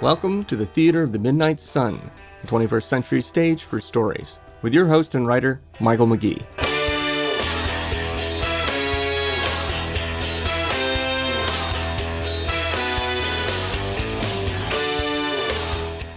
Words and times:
Welcome 0.00 0.44
to 0.44 0.56
the 0.56 0.64
Theater 0.64 1.02
of 1.02 1.12
the 1.12 1.18
Midnight 1.18 1.60
Sun, 1.60 2.00
the 2.40 2.46
21st 2.46 2.84
century 2.84 3.20
stage 3.20 3.64
for 3.64 3.78
stories, 3.78 4.40
with 4.62 4.72
your 4.72 4.86
host 4.86 5.14
and 5.14 5.26
writer, 5.26 5.60
Michael 5.78 6.06
McGee. 6.06 6.42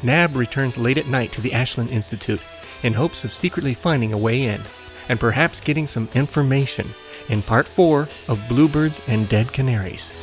Nab 0.01 0.33
returns 0.37 0.77
late 0.77 0.97
at 0.97 1.07
night 1.07 1.33
to 1.33 1.41
the 1.41 1.51
Ashland 1.51 1.89
Institute 1.89 2.39
in 2.83 2.93
hopes 2.93 3.25
of 3.25 3.33
secretly 3.33 3.73
finding 3.73 4.13
a 4.13 4.17
way 4.17 4.43
in, 4.43 4.61
and 5.09 5.19
perhaps 5.19 5.59
getting 5.59 5.87
some 5.87 6.07
information 6.15 6.87
in 7.27 7.41
part 7.41 7.67
4 7.67 8.07
of 8.29 8.39
Bluebirds 8.47 9.01
and 9.09 9.27
Dead 9.27 9.51
Canaries. 9.51 10.13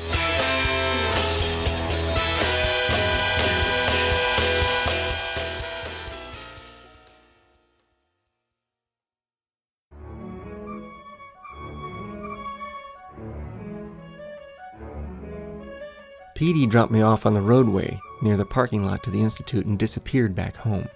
Petey 16.40 16.66
dropped 16.66 16.90
me 16.90 17.02
off 17.02 17.26
on 17.26 17.34
the 17.34 17.42
roadway 17.42 18.00
near 18.22 18.38
the 18.38 18.46
parking 18.46 18.82
lot 18.82 19.02
to 19.02 19.10
the 19.10 19.20
Institute 19.20 19.66
and 19.66 19.78
disappeared 19.78 20.34
back 20.34 20.56
home. 20.56 20.88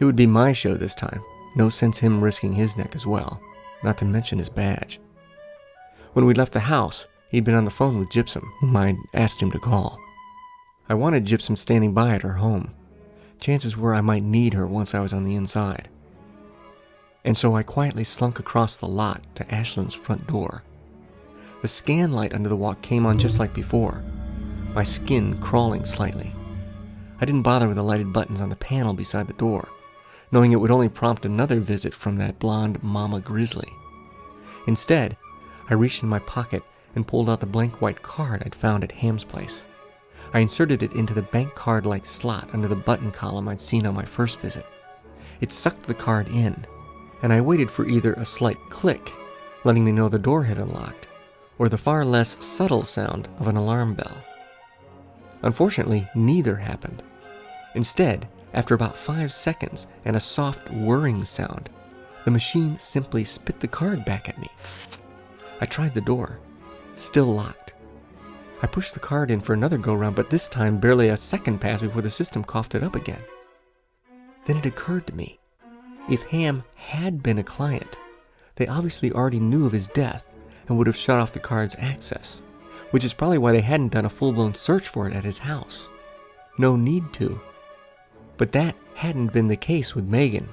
It 0.00 0.06
would 0.06 0.16
be 0.16 0.26
my 0.26 0.54
show 0.54 0.76
this 0.76 0.94
time. 0.94 1.22
No 1.56 1.68
sense 1.68 1.98
him 1.98 2.24
risking 2.24 2.54
his 2.54 2.74
neck 2.74 2.94
as 2.94 3.06
well, 3.06 3.38
not 3.84 3.98
to 3.98 4.06
mention 4.06 4.38
his 4.38 4.48
badge. 4.48 4.98
When 6.14 6.24
we 6.24 6.32
left 6.32 6.54
the 6.54 6.60
house, 6.60 7.06
he'd 7.28 7.44
been 7.44 7.54
on 7.54 7.66
the 7.66 7.70
phone 7.70 7.98
with 7.98 8.08
Gypsum, 8.08 8.50
whom 8.60 8.74
I'd 8.78 8.96
asked 9.12 9.42
him 9.42 9.50
to 9.50 9.58
call. 9.58 10.00
I 10.88 10.94
wanted 10.94 11.26
Gypsum 11.26 11.56
standing 11.56 11.92
by 11.92 12.14
at 12.14 12.22
her 12.22 12.32
home. 12.32 12.72
Chances 13.38 13.76
were 13.76 13.94
I 13.94 14.00
might 14.00 14.22
need 14.22 14.54
her 14.54 14.66
once 14.66 14.94
I 14.94 15.00
was 15.00 15.12
on 15.12 15.24
the 15.24 15.34
inside. 15.34 15.90
And 17.26 17.36
so 17.36 17.54
I 17.54 17.62
quietly 17.62 18.04
slunk 18.04 18.38
across 18.38 18.78
the 18.78 18.88
lot 18.88 19.20
to 19.34 19.54
Ashland's 19.54 19.92
front 19.92 20.26
door. 20.26 20.62
The 21.60 21.68
scan 21.68 22.12
light 22.12 22.32
under 22.32 22.48
the 22.48 22.56
walk 22.56 22.80
came 22.80 23.04
on 23.04 23.18
just 23.18 23.38
like 23.38 23.52
before, 23.52 24.02
my 24.76 24.82
skin 24.82 25.40
crawling 25.40 25.86
slightly. 25.86 26.30
I 27.18 27.24
didn't 27.24 27.40
bother 27.40 27.66
with 27.66 27.78
the 27.78 27.82
lighted 27.82 28.12
buttons 28.12 28.42
on 28.42 28.50
the 28.50 28.56
panel 28.56 28.92
beside 28.92 29.26
the 29.26 29.32
door, 29.32 29.70
knowing 30.30 30.52
it 30.52 30.60
would 30.60 30.70
only 30.70 30.90
prompt 30.90 31.24
another 31.24 31.60
visit 31.60 31.94
from 31.94 32.16
that 32.16 32.38
blonde 32.38 32.82
Mama 32.82 33.22
Grizzly. 33.22 33.72
Instead, 34.66 35.16
I 35.70 35.74
reached 35.74 36.02
in 36.02 36.10
my 36.10 36.18
pocket 36.18 36.62
and 36.94 37.06
pulled 37.06 37.30
out 37.30 37.40
the 37.40 37.46
blank 37.46 37.80
white 37.80 38.02
card 38.02 38.42
I'd 38.44 38.54
found 38.54 38.84
at 38.84 38.92
Ham's 38.92 39.24
place. 39.24 39.64
I 40.34 40.40
inserted 40.40 40.82
it 40.82 40.92
into 40.92 41.14
the 41.14 41.22
bank 41.22 41.54
card 41.54 41.86
like 41.86 42.04
slot 42.04 42.50
under 42.52 42.68
the 42.68 42.76
button 42.76 43.10
column 43.10 43.48
I'd 43.48 43.58
seen 43.62 43.86
on 43.86 43.94
my 43.94 44.04
first 44.04 44.40
visit. 44.40 44.66
It 45.40 45.52
sucked 45.52 45.84
the 45.84 45.94
card 45.94 46.28
in, 46.28 46.66
and 47.22 47.32
I 47.32 47.40
waited 47.40 47.70
for 47.70 47.86
either 47.86 48.12
a 48.12 48.26
slight 48.26 48.58
click, 48.68 49.10
letting 49.64 49.86
me 49.86 49.92
know 49.92 50.10
the 50.10 50.18
door 50.18 50.42
had 50.42 50.58
unlocked, 50.58 51.08
or 51.58 51.70
the 51.70 51.78
far 51.78 52.04
less 52.04 52.36
subtle 52.44 52.82
sound 52.82 53.30
of 53.38 53.46
an 53.46 53.56
alarm 53.56 53.94
bell. 53.94 54.22
Unfortunately, 55.42 56.08
neither 56.14 56.56
happened. 56.56 57.02
Instead, 57.74 58.28
after 58.54 58.74
about 58.74 58.98
five 58.98 59.32
seconds 59.32 59.86
and 60.04 60.16
a 60.16 60.20
soft 60.20 60.70
whirring 60.70 61.24
sound, 61.24 61.68
the 62.24 62.30
machine 62.30 62.78
simply 62.78 63.22
spit 63.22 63.60
the 63.60 63.68
card 63.68 64.04
back 64.04 64.28
at 64.28 64.38
me. 64.38 64.48
I 65.60 65.66
tried 65.66 65.94
the 65.94 66.00
door, 66.00 66.40
still 66.94 67.26
locked. 67.26 67.74
I 68.62 68.66
pushed 68.66 68.94
the 68.94 69.00
card 69.00 69.30
in 69.30 69.40
for 69.40 69.52
another 69.52 69.78
go 69.78 69.94
round, 69.94 70.16
but 70.16 70.30
this 70.30 70.48
time 70.48 70.78
barely 70.78 71.10
a 71.10 71.16
second 71.16 71.60
passed 71.60 71.82
before 71.82 72.02
the 72.02 72.10
system 72.10 72.42
coughed 72.42 72.74
it 72.74 72.82
up 72.82 72.96
again. 72.96 73.20
Then 74.46 74.58
it 74.58 74.66
occurred 74.66 75.06
to 75.08 75.14
me 75.14 75.38
if 76.08 76.22
Ham 76.24 76.62
had 76.76 77.22
been 77.22 77.38
a 77.38 77.42
client, 77.42 77.98
they 78.54 78.68
obviously 78.68 79.12
already 79.12 79.40
knew 79.40 79.66
of 79.66 79.72
his 79.72 79.88
death 79.88 80.24
and 80.68 80.78
would 80.78 80.86
have 80.86 80.96
shut 80.96 81.18
off 81.18 81.32
the 81.32 81.40
card's 81.40 81.76
access 81.78 82.42
which 82.96 83.04
is 83.04 83.12
probably 83.12 83.36
why 83.36 83.52
they 83.52 83.60
hadn't 83.60 83.92
done 83.92 84.06
a 84.06 84.08
full 84.08 84.32
blown 84.32 84.54
search 84.54 84.88
for 84.88 85.06
it 85.06 85.14
at 85.14 85.22
his 85.22 85.36
house. 85.36 85.90
No 86.56 86.76
need 86.76 87.12
to. 87.12 87.38
But 88.38 88.52
that 88.52 88.74
hadn't 88.94 89.34
been 89.34 89.48
the 89.48 89.56
case 89.58 89.94
with 89.94 90.06
Megan. 90.06 90.48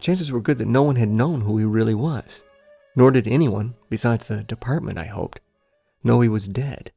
Chances 0.00 0.32
were 0.32 0.40
good 0.40 0.56
that 0.56 0.68
no 0.68 0.82
one 0.82 0.96
had 0.96 1.10
known 1.10 1.42
who 1.42 1.58
he 1.58 1.66
really 1.66 1.92
was. 1.92 2.44
Nor 2.96 3.10
did 3.10 3.28
anyone, 3.28 3.74
besides 3.90 4.24
the 4.24 4.42
department, 4.42 4.96
I 4.96 5.04
hoped, 5.04 5.40
know 6.02 6.22
he 6.22 6.30
was 6.30 6.48
dead. 6.48 6.92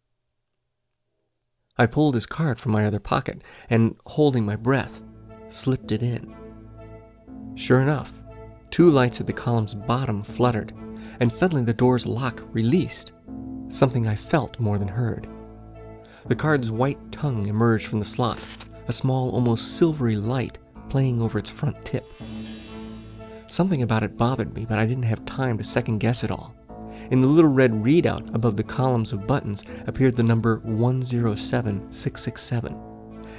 I 1.78 1.86
pulled 1.86 2.16
his 2.16 2.26
card 2.26 2.58
from 2.58 2.72
my 2.72 2.86
other 2.86 3.02
pocket 3.02 3.42
and, 3.70 3.98
holding 4.06 4.46
my 4.46 4.56
breath, 4.56 5.02
slipped 5.50 5.92
it 5.92 6.02
in. 6.02 6.34
Sure 7.56 7.82
enough, 7.82 8.14
two 8.72 8.90
lights 8.90 9.20
at 9.20 9.28
the 9.28 9.34
column's 9.34 9.76
bottom 9.76 10.24
fluttered, 10.24 10.74
and 11.20 11.30
suddenly 11.30 11.66
the 11.66 11.74
door's 11.74 12.06
lock 12.06 12.42
released 12.54 13.12
something 13.70 14.08
I 14.08 14.16
felt 14.16 14.60
more 14.60 14.78
than 14.78 14.90
heard. 14.90 15.28
The 16.28 16.36
card's 16.36 16.72
white 16.72 17.12
tongue 17.12 17.48
emerged 17.48 17.88
from 17.88 18.00
the 18.00 18.06
slot, 18.06 18.40
a 18.88 18.94
small, 18.94 19.32
almost 19.32 19.78
silvery 19.78 20.16
light 20.16 20.60
playing 20.90 21.22
over 21.22 21.40
its 21.40 21.50
front 21.50 21.84
tip. 21.86 22.06
Something 23.48 23.82
about 23.82 24.04
it 24.04 24.18
bothered 24.18 24.54
me, 24.54 24.66
but 24.66 24.78
I 24.78 24.86
didn't 24.86 25.04
have 25.04 25.24
time 25.26 25.58
to 25.58 25.64
second 25.64 26.00
guess 26.00 26.22
it 26.24 26.32
all. 26.32 26.54
In 27.12 27.22
the 27.22 27.28
little 27.28 27.50
red 27.50 27.72
readout 27.72 28.36
above 28.36 28.58
the 28.58 28.64
columns 28.64 29.14
of 29.14 29.26
buttons 29.26 29.64
appeared 29.88 30.16
the 30.16 30.24
number 30.24 30.60
107667, 30.60 32.78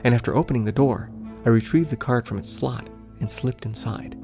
and 0.03 0.15
after 0.15 0.35
opening 0.35 0.65
the 0.65 0.73
door, 0.73 1.11
I 1.45 1.51
retrieved 1.51 1.91
the 1.91 1.97
card 1.97 2.27
from 2.27 2.39
its 2.39 2.49
slot 2.49 2.89
and 3.21 3.31
slipped 3.31 3.67
inside. 3.67 4.17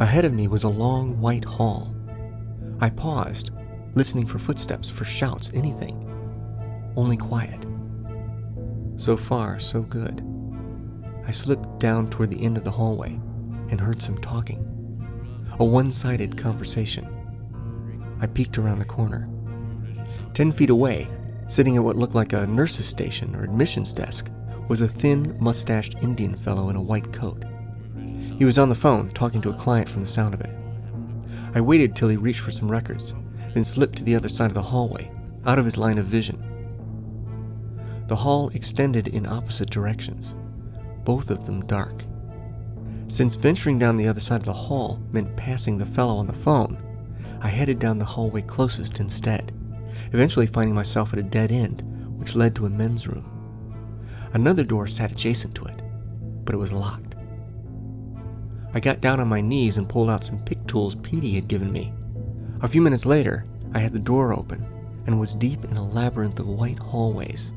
Ahead 0.00 0.24
of 0.24 0.32
me 0.32 0.48
was 0.48 0.64
a 0.64 0.68
long 0.68 1.20
white 1.20 1.44
hall. 1.44 1.94
I 2.80 2.90
paused, 2.90 3.52
listening 3.94 4.26
for 4.26 4.38
footsteps, 4.38 4.88
for 4.88 5.04
shouts, 5.04 5.50
anything. 5.54 6.06
Only 6.96 7.16
quiet. 7.16 7.66
So 8.96 9.16
far, 9.16 9.58
so 9.58 9.82
good. 9.82 10.24
I 11.26 11.32
slipped 11.32 11.78
down 11.78 12.10
toward 12.10 12.30
the 12.30 12.42
end 12.42 12.56
of 12.56 12.64
the 12.64 12.70
hallway 12.70 13.18
and 13.70 13.80
heard 13.80 14.02
some 14.02 14.18
talking. 14.18 14.66
A 15.58 15.64
one 15.64 15.90
sided 15.90 16.36
conversation. 16.36 17.08
I 18.20 18.26
peeked 18.26 18.58
around 18.58 18.78
the 18.78 18.84
corner. 18.84 19.28
Ten 20.34 20.52
feet 20.52 20.70
away, 20.70 21.08
sitting 21.48 21.76
at 21.76 21.84
what 21.84 21.96
looked 21.96 22.14
like 22.14 22.32
a 22.32 22.46
nurse's 22.46 22.86
station 22.86 23.34
or 23.34 23.44
admissions 23.44 23.92
desk, 23.92 24.30
was 24.68 24.80
a 24.80 24.88
thin, 24.88 25.36
mustached 25.40 26.02
Indian 26.02 26.36
fellow 26.36 26.68
in 26.68 26.76
a 26.76 26.82
white 26.82 27.12
coat. 27.12 27.44
He 28.38 28.44
was 28.44 28.58
on 28.58 28.68
the 28.68 28.74
phone, 28.74 29.10
talking 29.10 29.40
to 29.42 29.50
a 29.50 29.56
client 29.56 29.88
from 29.88 30.02
the 30.02 30.08
sound 30.08 30.34
of 30.34 30.40
it. 30.40 30.54
I 31.54 31.60
waited 31.60 31.96
till 31.96 32.08
he 32.08 32.16
reached 32.16 32.40
for 32.40 32.52
some 32.52 32.70
records, 32.70 33.14
then 33.54 33.64
slipped 33.64 33.96
to 33.96 34.04
the 34.04 34.14
other 34.14 34.28
side 34.28 34.50
of 34.50 34.54
the 34.54 34.62
hallway, 34.62 35.10
out 35.46 35.58
of 35.58 35.64
his 35.64 35.76
line 35.76 35.98
of 35.98 36.06
vision. 36.06 36.46
The 38.06 38.16
hall 38.16 38.50
extended 38.50 39.08
in 39.08 39.26
opposite 39.26 39.70
directions, 39.70 40.34
both 41.04 41.30
of 41.30 41.46
them 41.46 41.66
dark. 41.66 42.04
Since 43.08 43.36
venturing 43.36 43.78
down 43.78 43.96
the 43.96 44.08
other 44.08 44.20
side 44.20 44.40
of 44.40 44.46
the 44.46 44.52
hall 44.52 45.00
meant 45.12 45.36
passing 45.36 45.78
the 45.78 45.86
fellow 45.86 46.16
on 46.16 46.26
the 46.26 46.32
phone, 46.32 46.78
I 47.40 47.48
headed 47.48 47.78
down 47.78 47.98
the 47.98 48.04
hallway 48.04 48.42
closest 48.42 49.00
instead, 49.00 49.52
eventually 50.12 50.46
finding 50.46 50.74
myself 50.74 51.12
at 51.12 51.18
a 51.18 51.22
dead 51.24 51.50
end, 51.50 51.82
which 52.18 52.34
led 52.34 52.54
to 52.56 52.66
a 52.66 52.70
men's 52.70 53.08
room. 53.08 53.26
Another 54.32 54.62
door 54.62 54.86
sat 54.86 55.10
adjacent 55.10 55.54
to 55.56 55.64
it, 55.64 55.82
but 56.44 56.54
it 56.54 56.58
was 56.58 56.72
locked. 56.72 57.14
I 58.72 58.78
got 58.78 59.00
down 59.00 59.18
on 59.18 59.26
my 59.26 59.40
knees 59.40 59.78
and 59.78 59.88
pulled 59.88 60.10
out 60.10 60.22
some 60.22 60.44
pick 60.44 60.64
tools 60.68 60.94
Petey 60.94 61.34
had 61.34 61.48
given 61.48 61.72
me 61.72 61.92
a 62.62 62.68
few 62.68 62.82
minutes 62.82 63.06
later, 63.06 63.46
I 63.72 63.80
had 63.80 63.92
the 63.92 63.98
door 63.98 64.32
open 64.32 64.66
and 65.06 65.18
was 65.18 65.34
deep 65.34 65.64
in 65.64 65.76
a 65.76 65.86
labyrinth 65.86 66.38
of 66.38 66.46
white 66.46 66.78
hallways. 66.78 67.52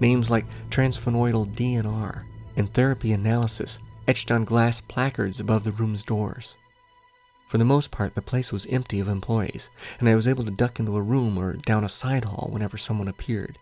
Names 0.00 0.30
like 0.30 0.46
transphonoidal 0.70 1.54
DNR 1.54 2.24
and 2.56 2.72
therapy 2.72 3.12
analysis 3.12 3.78
etched 4.06 4.30
on 4.30 4.44
glass 4.44 4.80
placards 4.80 5.40
above 5.40 5.64
the 5.64 5.72
room's 5.72 6.04
doors. 6.04 6.56
For 7.48 7.58
the 7.58 7.64
most 7.64 7.90
part, 7.90 8.14
the 8.14 8.22
place 8.22 8.50
was 8.50 8.66
empty 8.66 9.00
of 9.00 9.08
employees, 9.08 9.70
and 10.00 10.08
I 10.08 10.14
was 10.14 10.26
able 10.26 10.44
to 10.44 10.50
duck 10.50 10.80
into 10.80 10.96
a 10.96 11.02
room 11.02 11.38
or 11.38 11.52
down 11.52 11.84
a 11.84 11.88
side 11.88 12.24
hall 12.24 12.48
whenever 12.50 12.76
someone 12.76 13.08
appeared. 13.08 13.58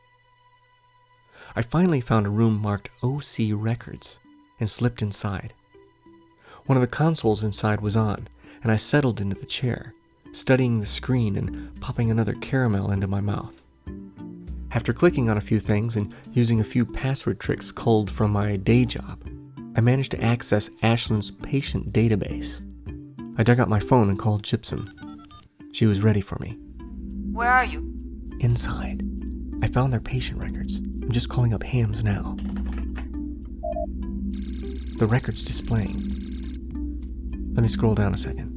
I 1.54 1.62
finally 1.62 2.00
found 2.00 2.26
a 2.26 2.30
room 2.30 2.60
marked 2.60 2.88
OC 3.02 3.50
Records 3.52 4.18
and 4.58 4.70
slipped 4.70 5.02
inside. 5.02 5.52
One 6.64 6.78
of 6.78 6.80
the 6.80 6.86
consoles 6.86 7.42
inside 7.42 7.80
was 7.80 7.96
on, 7.96 8.28
and 8.62 8.72
I 8.72 8.76
settled 8.76 9.20
into 9.20 9.36
the 9.38 9.46
chair, 9.46 9.94
studying 10.32 10.80
the 10.80 10.86
screen 10.86 11.36
and 11.36 11.78
popping 11.80 12.10
another 12.10 12.34
caramel 12.34 12.90
into 12.90 13.06
my 13.06 13.20
mouth. 13.20 13.62
After 14.72 14.92
clicking 14.92 15.28
on 15.28 15.36
a 15.36 15.42
few 15.42 15.60
things 15.60 15.96
and 15.96 16.14
using 16.32 16.58
a 16.60 16.64
few 16.64 16.86
password 16.86 17.38
tricks 17.38 17.70
culled 17.70 18.10
from 18.10 18.32
my 18.32 18.56
day 18.56 18.84
job, 18.86 19.22
I 19.76 19.80
managed 19.80 20.10
to 20.12 20.22
access 20.22 20.70
Ashland's 20.82 21.30
patient 21.30 21.92
database. 21.92 22.60
I 23.38 23.42
dug 23.42 23.60
out 23.60 23.68
my 23.68 23.80
phone 23.80 24.08
and 24.08 24.18
called 24.18 24.42
Gypsum. 24.42 24.92
She 25.72 25.86
was 25.86 26.02
ready 26.02 26.20
for 26.20 26.36
me. 26.40 26.58
Where 27.32 27.50
are 27.50 27.64
you? 27.64 27.80
Inside. 28.40 29.02
I 29.62 29.68
found 29.68 29.92
their 29.92 30.00
patient 30.00 30.40
records. 30.40 30.78
I'm 30.78 31.12
just 31.12 31.28
calling 31.28 31.54
up 31.54 31.62
Hams 31.62 32.02
now. 32.02 32.36
the 34.98 35.06
record's 35.06 35.44
displaying. 35.44 36.00
Let 37.54 37.62
me 37.62 37.68
scroll 37.68 37.94
down 37.94 38.14
a 38.14 38.18
second. 38.18 38.52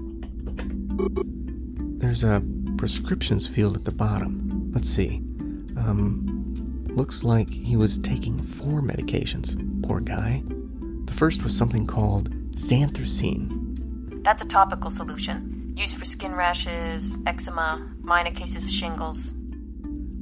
There's 2.05 2.23
a 2.23 2.39
prescriptions 2.77 3.47
field 3.47 3.75
at 3.75 3.83
the 3.83 3.91
bottom. 3.91 4.69
Let's 4.75 4.87
see. 4.87 5.23
Um, 5.75 6.85
looks 6.91 7.23
like 7.23 7.49
he 7.49 7.75
was 7.75 7.97
taking 7.97 8.37
four 8.37 8.79
medications. 8.79 9.57
Poor 9.81 10.01
guy. 10.01 10.43
The 11.05 11.13
first 11.13 11.41
was 11.41 11.57
something 11.57 11.87
called 11.87 12.29
xanthocene. 12.51 14.23
That's 14.23 14.43
a 14.43 14.45
topical 14.45 14.91
solution, 14.91 15.73
used 15.75 15.97
for 15.97 16.05
skin 16.05 16.35
rashes, 16.35 17.17
eczema, 17.25 17.91
minor 18.01 18.31
cases 18.31 18.65
of 18.65 18.71
shingles. 18.71 19.33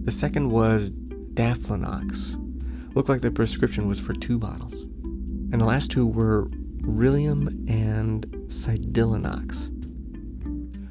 The 0.06 0.12
second 0.12 0.52
was 0.52 0.92
Daflanox. 1.34 2.96
Looked 2.96 3.10
like 3.10 3.20
the 3.20 3.30
prescription 3.30 3.90
was 3.90 4.00
for 4.00 4.14
two 4.14 4.40
bottles. 4.40 4.84
And 5.52 5.60
the 5.60 5.66
last 5.66 5.92
two 5.92 6.08
were 6.08 6.48
Rillium 6.80 7.66
and 7.68 8.26
Cydilinox. 8.48 9.73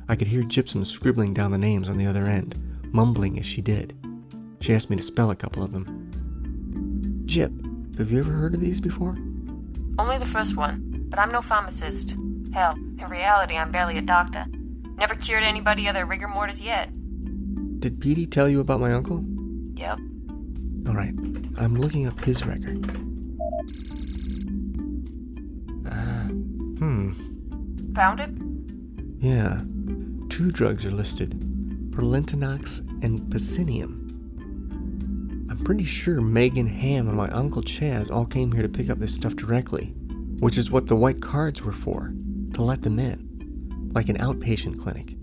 I 0.08 0.16
could 0.16 0.26
hear 0.28 0.42
Gypsum 0.42 0.84
scribbling 0.84 1.32
down 1.34 1.50
the 1.52 1.58
names 1.58 1.88
on 1.88 1.96
the 1.96 2.06
other 2.06 2.26
end, 2.26 2.58
mumbling 2.92 3.38
as 3.38 3.46
she 3.46 3.62
did. 3.62 3.96
She 4.60 4.74
asked 4.74 4.90
me 4.90 4.96
to 4.96 5.02
spell 5.02 5.30
a 5.30 5.36
couple 5.36 5.62
of 5.62 5.72
them. 5.72 6.10
Gyp, 7.26 7.96
have 7.98 8.10
you 8.10 8.18
ever 8.20 8.32
heard 8.32 8.54
of 8.54 8.60
these 8.60 8.80
before? 8.80 9.16
Only 9.98 10.18
the 10.18 10.26
first 10.26 10.56
one, 10.56 11.06
but 11.08 11.18
I'm 11.18 11.32
no 11.32 11.40
pharmacist. 11.42 12.16
Hell, 12.52 12.74
in 12.74 13.06
reality, 13.08 13.56
I'm 13.56 13.72
barely 13.72 13.98
a 13.98 14.02
doctor. 14.02 14.44
Never 14.96 15.14
cured 15.14 15.42
anybody 15.42 15.86
of 15.86 15.94
their 15.94 16.06
rigor 16.06 16.28
mortis 16.28 16.60
yet. 16.60 16.90
Did 17.80 18.00
Petey 18.00 18.26
tell 18.26 18.48
you 18.48 18.60
about 18.60 18.80
my 18.80 18.92
uncle? 18.92 19.24
Yep. 19.74 19.98
All 20.86 20.94
right, 20.94 21.14
I'm 21.56 21.74
looking 21.76 22.06
up 22.06 22.22
his 22.24 22.44
record. 22.44 22.84
Uh, 25.86 26.28
hmm, 26.78 27.12
Found 27.94 28.20
it? 28.20 28.30
yeah. 29.18 29.60
Two 30.42 30.50
drugs 30.50 30.84
are 30.84 30.90
listed 30.90 31.38
Perlintinox 31.92 32.80
and 33.04 33.20
Pacinium. 33.30 34.10
I'm 35.48 35.62
pretty 35.62 35.84
sure 35.84 36.20
Megan 36.20 36.66
Ham 36.66 37.06
and 37.06 37.16
my 37.16 37.28
Uncle 37.28 37.62
Chaz 37.62 38.10
all 38.10 38.26
came 38.26 38.50
here 38.50 38.62
to 38.62 38.68
pick 38.68 38.90
up 38.90 38.98
this 38.98 39.14
stuff 39.14 39.36
directly, 39.36 39.94
which 40.40 40.58
is 40.58 40.68
what 40.68 40.88
the 40.88 40.96
white 40.96 41.22
cards 41.22 41.62
were 41.62 41.70
for, 41.70 42.12
to 42.54 42.62
let 42.64 42.82
them 42.82 42.98
in, 42.98 43.92
like 43.94 44.08
an 44.08 44.18
outpatient 44.18 44.80
clinic. 44.80 45.14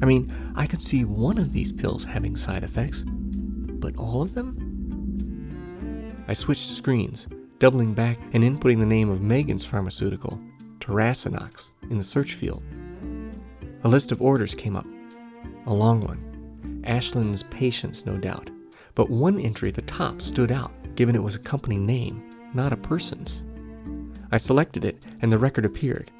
I 0.01 0.05
mean, 0.05 0.33
I 0.55 0.65
could 0.67 0.81
see 0.81 1.03
one 1.03 1.37
of 1.37 1.51
these 1.51 1.71
pills 1.71 2.05
having 2.05 2.35
side 2.35 2.63
effects, 2.63 3.03
but 3.05 3.97
all 3.97 4.21
of 4.21 4.33
them? 4.33 4.73
I 6.27 6.33
switched 6.33 6.67
screens, 6.67 7.27
doubling 7.59 7.93
back 7.93 8.17
and 8.33 8.43
inputting 8.43 8.79
the 8.79 8.85
name 8.85 9.09
of 9.09 9.21
Megan's 9.21 9.65
pharmaceutical, 9.65 10.39
Terracinox, 10.79 11.71
in 11.89 11.97
the 11.97 12.03
search 12.03 12.33
field. 12.33 12.63
A 13.83 13.89
list 13.89 14.11
of 14.11 14.21
orders 14.21 14.55
came 14.55 14.75
up. 14.75 14.87
A 15.67 15.73
long 15.73 16.01
one. 16.01 16.81
Ashland's 16.85 17.43
patients, 17.43 18.05
no 18.05 18.17
doubt. 18.17 18.49
But 18.95 19.09
one 19.09 19.39
entry 19.39 19.69
at 19.69 19.75
the 19.75 19.81
top 19.81 20.21
stood 20.21 20.51
out, 20.51 20.71
given 20.95 21.15
it 21.15 21.23
was 21.23 21.35
a 21.35 21.39
company 21.39 21.77
name, 21.77 22.29
not 22.53 22.71
a 22.71 22.77
person's. 22.77 23.43
I 24.31 24.37
selected 24.37 24.85
it, 24.85 25.03
and 25.21 25.31
the 25.31 25.37
record 25.37 25.65
appeared. 25.65 26.11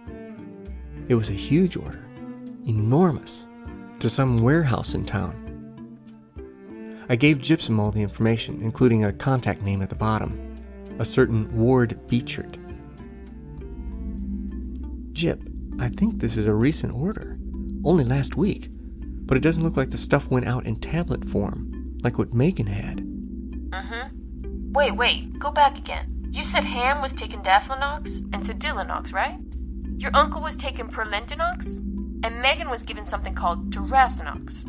It 1.08 1.16
was 1.16 1.30
a 1.30 1.34
huge 1.34 1.78
order, 1.78 2.04
enormous, 2.66 3.48
to 4.00 4.10
some 4.10 4.40
warehouse 4.40 4.96
in 4.96 5.06
town. 5.06 5.42
I 7.08 7.16
gave 7.16 7.42
Gypsum 7.42 7.80
all 7.80 7.92
the 7.92 8.02
information, 8.02 8.62
including 8.64 9.06
a 9.06 9.14
contact 9.14 9.62
name 9.62 9.84
at 9.84 9.90
the 9.90 9.96
bottom, 9.96 10.56
a 10.98 11.06
certain 11.06 11.56
Ward 11.56 12.00
Beechert. 12.08 12.58
Gyp, 15.14 15.40
I 15.80 15.90
think 15.90 16.20
this 16.20 16.38
is 16.38 16.48
a 16.48 16.54
recent 16.54 16.94
order, 16.94 17.38
only 17.84 18.04
last 18.04 18.36
week, 18.36 18.70
but 18.72 19.38
it 19.38 19.42
doesn't 19.42 19.64
look 19.64 19.78
like 19.78 19.92
the 19.92 19.98
stuff 19.98 20.32
went 20.32 20.48
out 20.48 20.66
in 20.66 20.78
tablet 20.78 21.30
form, 21.30 21.98
like 22.02 22.18
what 22.18 22.34
Megan 22.34 22.68
had. 22.68 22.98
Mm-hmm. 22.98 24.74
Wait, 24.74 24.96
wait, 24.96 25.38
go 25.38 25.52
back 25.52 25.78
again. 25.78 26.28
You 26.32 26.44
said 26.44 26.64
Ham 26.64 27.02
was 27.02 27.14
taking 27.14 27.42
Daflanox 27.42 28.18
and 28.34 28.44
Cedilinox, 28.44 29.14
right? 29.14 29.40
Your 29.98 30.12
uncle 30.14 30.42
was 30.42 30.56
taking 30.56 30.88
Perlintinox? 30.88 31.66
And 32.24 32.42
Megan 32.42 32.70
was 32.70 32.84
given 32.84 33.06
something 33.06 33.36
called 33.36 33.72
Terracinox. 33.72 34.66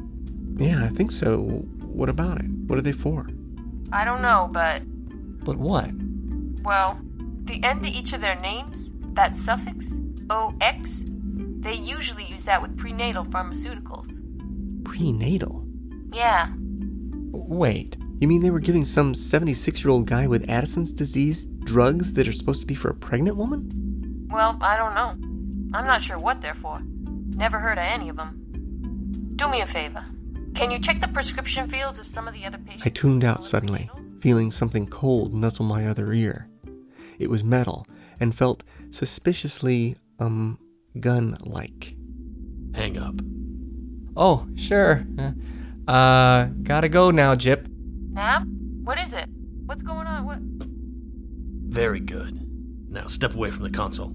Yeah, 0.60 0.84
I 0.84 0.88
think 0.88 1.10
so. 1.10 1.38
What 1.80 2.08
about 2.08 2.38
it? 2.40 2.50
What 2.66 2.78
are 2.78 2.82
they 2.82 2.92
for? 2.92 3.28
I 3.92 4.04
don't 4.04 4.22
know, 4.22 4.48
but, 4.52 4.82
But 5.44 5.56
what? 5.56 5.90
well, 6.62 6.98
the 7.44 7.62
end 7.62 7.86
of 7.86 7.92
each 7.92 8.12
of 8.12 8.20
their 8.20 8.36
names, 8.36 8.90
that 9.14 9.36
suffix, 9.36 9.86
OX, 10.28 11.04
they 11.60 11.74
usually 11.74 12.24
use 12.24 12.42
that 12.44 12.60
with 12.60 12.76
prenatal 12.76 13.24
pharmaceuticals. 13.24 14.12
Prenatal? 14.84 15.64
Yeah, 16.12 16.48
Wait, 17.48 17.96
you 18.18 18.26
mean 18.26 18.42
they 18.42 18.50
were 18.50 18.58
giving 18.58 18.84
some 18.84 19.14
76 19.14 19.84
year 19.84 19.90
old 19.90 20.06
guy 20.06 20.26
with 20.26 20.48
Addison's 20.48 20.92
disease 20.92 21.46
drugs 21.64 22.12
that 22.14 22.26
are 22.26 22.32
supposed 22.32 22.60
to 22.60 22.66
be 22.66 22.74
for 22.74 22.88
a 22.88 22.94
pregnant 22.94 23.36
woman? 23.36 23.70
Well, 24.36 24.58
I 24.60 24.76
don't 24.76 24.94
know. 24.94 25.76
I'm 25.76 25.86
not 25.86 26.02
sure 26.02 26.18
what 26.18 26.42
they're 26.42 26.54
for. 26.54 26.82
Never 27.36 27.58
heard 27.58 27.78
of 27.78 27.84
any 27.84 28.10
of 28.10 28.16
them. 28.16 29.32
Do 29.36 29.48
me 29.48 29.62
a 29.62 29.66
favor. 29.66 30.04
Can 30.54 30.70
you 30.70 30.78
check 30.78 31.00
the 31.00 31.08
prescription 31.08 31.70
fields 31.70 31.98
of 31.98 32.06
some 32.06 32.28
of 32.28 32.34
the 32.34 32.44
other 32.44 32.58
patients? 32.58 32.82
I 32.84 32.90
tuned 32.90 33.24
out 33.24 33.42
suddenly, 33.42 33.88
feeling 34.20 34.50
something 34.50 34.86
cold 34.88 35.32
nuzzle 35.32 35.64
my 35.64 35.86
other 35.86 36.12
ear. 36.12 36.50
It 37.18 37.30
was 37.30 37.42
metal 37.42 37.86
and 38.20 38.34
felt 38.34 38.62
suspiciously, 38.90 39.96
um, 40.18 40.58
gun 41.00 41.38
like. 41.40 41.96
Hang 42.74 42.98
up. 42.98 43.14
Oh, 44.18 44.46
sure. 44.54 45.06
Uh, 45.88 46.46
gotta 46.62 46.90
go 46.90 47.10
now, 47.10 47.34
Jip. 47.34 47.68
Nab? 48.10 48.42
What 48.84 48.98
is 48.98 49.14
it? 49.14 49.30
What's 49.64 49.82
going 49.82 50.06
on? 50.06 50.26
What? 50.26 50.38
Very 51.72 52.00
good. 52.00 52.42
Now 52.90 53.06
step 53.06 53.34
away 53.34 53.50
from 53.50 53.62
the 53.62 53.70
console. 53.70 54.12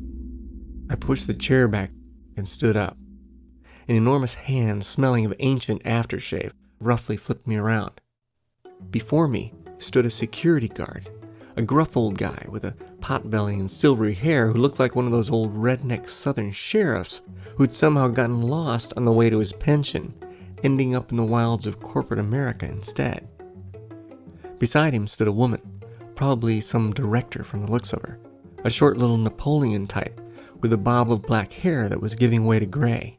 I 0.91 0.95
pushed 0.95 1.25
the 1.25 1.33
chair 1.33 1.69
back 1.69 1.89
and 2.35 2.45
stood 2.45 2.75
up. 2.75 2.97
An 3.87 3.95
enormous 3.95 4.33
hand 4.33 4.83
smelling 4.85 5.25
of 5.25 5.33
ancient 5.39 5.81
aftershave 5.85 6.51
roughly 6.81 7.15
flipped 7.15 7.47
me 7.47 7.55
around. 7.55 8.01
Before 8.89 9.29
me 9.29 9.53
stood 9.77 10.05
a 10.05 10.11
security 10.11 10.67
guard, 10.67 11.09
a 11.55 11.61
gruff 11.61 11.95
old 11.95 12.17
guy 12.17 12.45
with 12.49 12.65
a 12.65 12.75
potbelly 12.99 13.57
and 13.57 13.71
silvery 13.71 14.13
hair 14.13 14.49
who 14.49 14.59
looked 14.59 14.81
like 14.81 14.93
one 14.93 15.05
of 15.05 15.13
those 15.13 15.31
old 15.31 15.55
redneck 15.55 16.09
southern 16.09 16.51
sheriffs 16.51 17.21
who'd 17.55 17.73
somehow 17.73 18.09
gotten 18.09 18.41
lost 18.41 18.91
on 18.97 19.05
the 19.05 19.13
way 19.13 19.29
to 19.29 19.39
his 19.39 19.53
pension, 19.53 20.13
ending 20.61 20.93
up 20.93 21.09
in 21.09 21.15
the 21.15 21.23
wilds 21.23 21.65
of 21.65 21.79
corporate 21.79 22.19
America 22.19 22.65
instead. 22.65 23.29
Beside 24.59 24.93
him 24.93 25.07
stood 25.07 25.29
a 25.29 25.31
woman, 25.31 25.61
probably 26.15 26.59
some 26.59 26.91
director 26.91 27.45
from 27.45 27.61
the 27.61 27.71
looks 27.71 27.93
of 27.93 28.01
her, 28.01 28.19
a 28.65 28.69
short 28.69 28.97
little 28.97 29.17
Napoleon 29.17 29.87
type 29.87 30.19
with 30.61 30.73
a 30.73 30.77
bob 30.77 31.11
of 31.11 31.23
black 31.23 31.51
hair 31.51 31.89
that 31.89 32.01
was 32.01 32.15
giving 32.15 32.45
way 32.45 32.59
to 32.59 32.65
gray. 32.65 33.17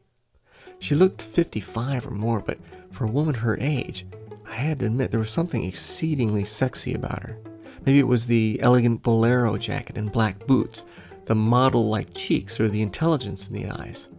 She 0.79 0.95
looked 0.95 1.21
55 1.21 2.07
or 2.07 2.11
more, 2.11 2.39
but 2.39 2.57
for 2.91 3.05
a 3.05 3.11
woman 3.11 3.35
her 3.35 3.57
age, 3.59 4.05
I 4.45 4.55
had 4.55 4.79
to 4.79 4.85
admit 4.85 5.11
there 5.11 5.19
was 5.19 5.31
something 5.31 5.63
exceedingly 5.63 6.45
sexy 6.45 6.93
about 6.93 7.23
her. 7.23 7.37
Maybe 7.85 7.99
it 7.99 8.07
was 8.07 8.27
the 8.27 8.59
elegant 8.61 9.03
bolero 9.03 9.57
jacket 9.57 9.97
and 9.97 10.11
black 10.11 10.45
boots, 10.47 10.83
the 11.25 11.35
model 11.35 11.89
like 11.89 12.13
cheeks, 12.13 12.59
or 12.59 12.69
the 12.69 12.81
intelligence 12.81 13.47
in 13.47 13.53
the 13.53 13.69
eyes. 13.69 14.09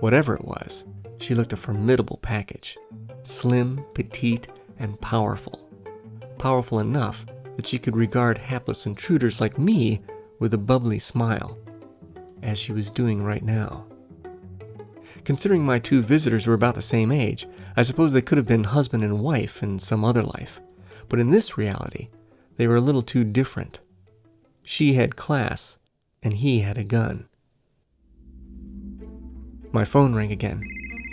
Whatever 0.00 0.34
it 0.34 0.44
was, 0.44 0.84
she 1.18 1.34
looked 1.34 1.52
a 1.52 1.56
formidable 1.56 2.18
package 2.22 2.78
slim, 3.22 3.84
petite, 3.92 4.48
and 4.78 4.98
powerful. 5.00 5.68
Powerful 6.38 6.80
enough 6.80 7.26
that 7.56 7.66
she 7.66 7.78
could 7.78 7.96
regard 7.96 8.38
hapless 8.38 8.86
intruders 8.86 9.40
like 9.40 9.58
me 9.58 10.00
with 10.38 10.54
a 10.54 10.58
bubbly 10.58 10.98
smile, 10.98 11.58
as 12.42 12.58
she 12.58 12.72
was 12.72 12.92
doing 12.92 13.22
right 13.22 13.42
now. 13.42 13.86
Considering 15.24 15.64
my 15.64 15.78
two 15.78 16.02
visitors 16.02 16.46
were 16.46 16.54
about 16.54 16.74
the 16.74 16.82
same 16.82 17.12
age, 17.12 17.46
I 17.76 17.82
suppose 17.82 18.12
they 18.12 18.22
could 18.22 18.38
have 18.38 18.46
been 18.46 18.64
husband 18.64 19.04
and 19.04 19.20
wife 19.20 19.62
in 19.62 19.78
some 19.78 20.04
other 20.04 20.22
life. 20.22 20.60
But 21.08 21.20
in 21.20 21.30
this 21.30 21.58
reality, 21.58 22.08
they 22.56 22.66
were 22.66 22.76
a 22.76 22.80
little 22.80 23.02
too 23.02 23.24
different. 23.24 23.80
She 24.62 24.94
had 24.94 25.16
class, 25.16 25.78
and 26.22 26.34
he 26.34 26.60
had 26.60 26.78
a 26.78 26.84
gun. 26.84 27.26
My 29.72 29.84
phone 29.84 30.14
rang 30.14 30.32
again, 30.32 30.64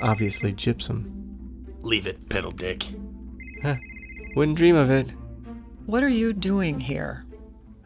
obviously 0.02 0.52
gypsum. 0.52 1.66
Leave 1.82 2.08
it, 2.08 2.30
pedal 2.30 2.52
dick. 2.52 2.88
Huh, 3.62 3.76
wouldn't 4.36 4.58
dream 4.58 4.76
of 4.76 4.90
it. 4.90 5.12
What 5.86 6.04
are 6.04 6.10
you 6.10 6.34
doing 6.34 6.80
here? 6.80 7.26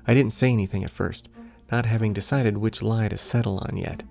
I 0.08 0.14
didn't 0.14 0.34
say 0.34 0.52
anything 0.52 0.84
at 0.84 0.92
first, 0.92 1.30
not 1.72 1.86
having 1.86 2.13
decided 2.13 2.58
which 2.58 2.82
lie 2.82 3.08
to 3.08 3.18
settle 3.18 3.60
on 3.60 3.78
yet. 3.78 4.04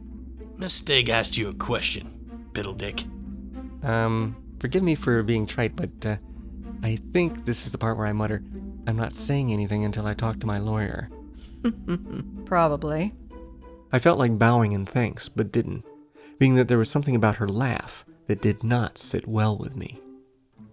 Miss 0.57 0.73
Stig 0.73 1.09
asked 1.09 1.37
you 1.37 1.49
a 1.49 1.55
question, 1.55 2.49
pedal 2.55 2.73
dick. 2.73 3.05
Um, 3.83 4.37
forgive 4.59 4.83
me 4.83 4.95
for 4.95 5.23
being 5.23 5.47
trite, 5.47 5.77
but 5.77 5.91
uh, 6.05 6.17
I 6.83 6.97
think 7.13 7.45
this 7.45 7.67
is 7.67 7.73
the 7.73 7.79
part 7.79 7.97
where 7.97 8.07
I 8.07 8.13
mutter, 8.13 8.43
I'm 8.87 8.97
not 8.97 9.13
saying 9.13 9.53
anything 9.53 9.85
until 9.85 10.07
I 10.07 10.15
talk 10.15 10.41
to 10.41 10.47
my 10.47 10.59
lawyer. 10.59 11.11
Probably. 12.47 13.15
I 13.93 13.99
felt 13.99 14.19
like 14.19 14.39
bowing 14.39 14.73
in 14.73 14.87
thanks, 14.87 15.29
but 15.29 15.53
didn't, 15.53 15.85
being 16.39 16.55
that 16.55 16.69
there 16.69 16.79
was 16.79 16.91
something 16.91 17.17
about 17.17 17.37
her 17.37 17.49
laugh 17.49 18.05
that 18.27 18.41
did 18.41 18.63
not 18.63 18.99
sit 18.99 19.27
well 19.27 19.57
with 19.57 19.77
me. 19.77 20.01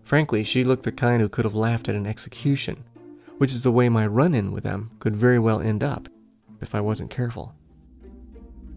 Frankly, 0.03 0.43
she 0.43 0.63
looked 0.63 0.83
the 0.83 0.91
kind 0.91 1.21
who 1.21 1.27
could 1.27 1.43
have 1.43 1.55
laughed 1.55 1.89
at 1.89 1.95
an 1.95 2.05
execution, 2.05 2.85
which 3.37 3.51
is 3.51 3.63
the 3.63 3.71
way 3.71 3.89
my 3.89 4.07
run 4.07 4.33
in 4.33 4.51
with 4.51 4.63
them 4.63 4.91
could 4.99 5.15
very 5.15 5.39
well 5.39 5.59
end 5.59 5.83
up 5.83 6.07
if 6.61 6.75
I 6.75 6.81
wasn't 6.81 7.09
careful. 7.09 7.53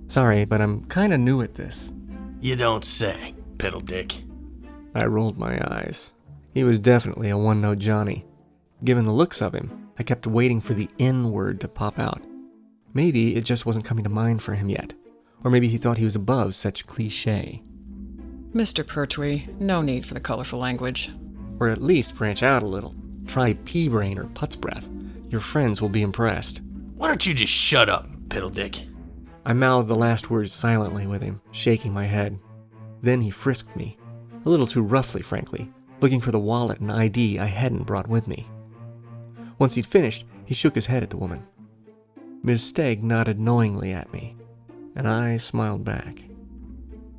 Sorry, 0.08 0.44
but 0.44 0.60
I'm 0.60 0.84
kinda 0.86 1.18
new 1.18 1.40
at 1.42 1.54
this. 1.54 1.92
You 2.40 2.56
don't 2.56 2.84
say, 2.84 3.34
pedal 3.58 3.80
dick. 3.80 4.22
I 4.94 5.06
rolled 5.06 5.38
my 5.38 5.60
eyes. 5.70 6.12
He 6.52 6.64
was 6.64 6.78
definitely 6.80 7.28
a 7.28 7.38
one 7.38 7.60
note 7.60 7.78
Johnny. 7.78 8.24
Given 8.82 9.04
the 9.04 9.12
looks 9.12 9.40
of 9.40 9.54
him, 9.54 9.88
I 9.98 10.02
kept 10.02 10.26
waiting 10.26 10.60
for 10.60 10.74
the 10.74 10.88
N 10.98 11.30
word 11.30 11.60
to 11.60 11.68
pop 11.68 11.98
out. 11.98 12.22
Maybe 12.92 13.36
it 13.36 13.44
just 13.44 13.66
wasn't 13.66 13.84
coming 13.84 14.04
to 14.04 14.10
mind 14.10 14.42
for 14.42 14.54
him 14.54 14.68
yet. 14.68 14.94
Or 15.44 15.50
maybe 15.50 15.68
he 15.68 15.76
thought 15.76 15.98
he 15.98 16.04
was 16.04 16.16
above 16.16 16.54
such 16.54 16.86
cliche. 16.86 17.62
Mr. 18.52 18.84
Pertwee, 18.84 19.46
no 19.60 19.80
need 19.80 20.04
for 20.04 20.14
the 20.14 20.20
colorful 20.20 20.58
language. 20.58 21.10
Or 21.60 21.68
at 21.68 21.80
least 21.80 22.16
branch 22.16 22.42
out 22.42 22.62
a 22.62 22.66
little. 22.66 22.96
Try 23.26 23.54
pea 23.64 23.88
brain 23.88 24.18
or 24.18 24.24
putz 24.24 24.58
breath. 24.58 24.88
Your 25.28 25.40
friends 25.40 25.80
will 25.80 25.88
be 25.88 26.02
impressed. 26.02 26.62
Why 27.00 27.08
don't 27.08 27.24
you 27.24 27.32
just 27.32 27.50
shut 27.50 27.88
up, 27.88 28.06
piddle 28.28 28.52
dick? 28.52 28.78
I 29.46 29.54
mouthed 29.54 29.88
the 29.88 29.94
last 29.94 30.28
words 30.28 30.52
silently 30.52 31.06
with 31.06 31.22
him, 31.22 31.40
shaking 31.50 31.94
my 31.94 32.04
head. 32.04 32.38
Then 33.00 33.22
he 33.22 33.30
frisked 33.30 33.74
me, 33.74 33.96
a 34.44 34.48
little 34.50 34.66
too 34.66 34.82
roughly, 34.82 35.22
frankly, 35.22 35.72
looking 36.02 36.20
for 36.20 36.30
the 36.30 36.38
wallet 36.38 36.78
and 36.78 36.92
ID 36.92 37.38
I 37.38 37.46
hadn't 37.46 37.86
brought 37.86 38.06
with 38.06 38.28
me. 38.28 38.46
Once 39.58 39.76
he'd 39.76 39.86
finished, 39.86 40.26
he 40.44 40.52
shook 40.52 40.74
his 40.74 40.84
head 40.84 41.02
at 41.02 41.08
the 41.08 41.16
woman. 41.16 41.42
Miss 42.42 42.70
Stegg 42.70 43.02
nodded 43.02 43.40
knowingly 43.40 43.94
at 43.94 44.12
me, 44.12 44.36
and 44.94 45.08
I 45.08 45.38
smiled 45.38 45.86
back. 45.86 46.20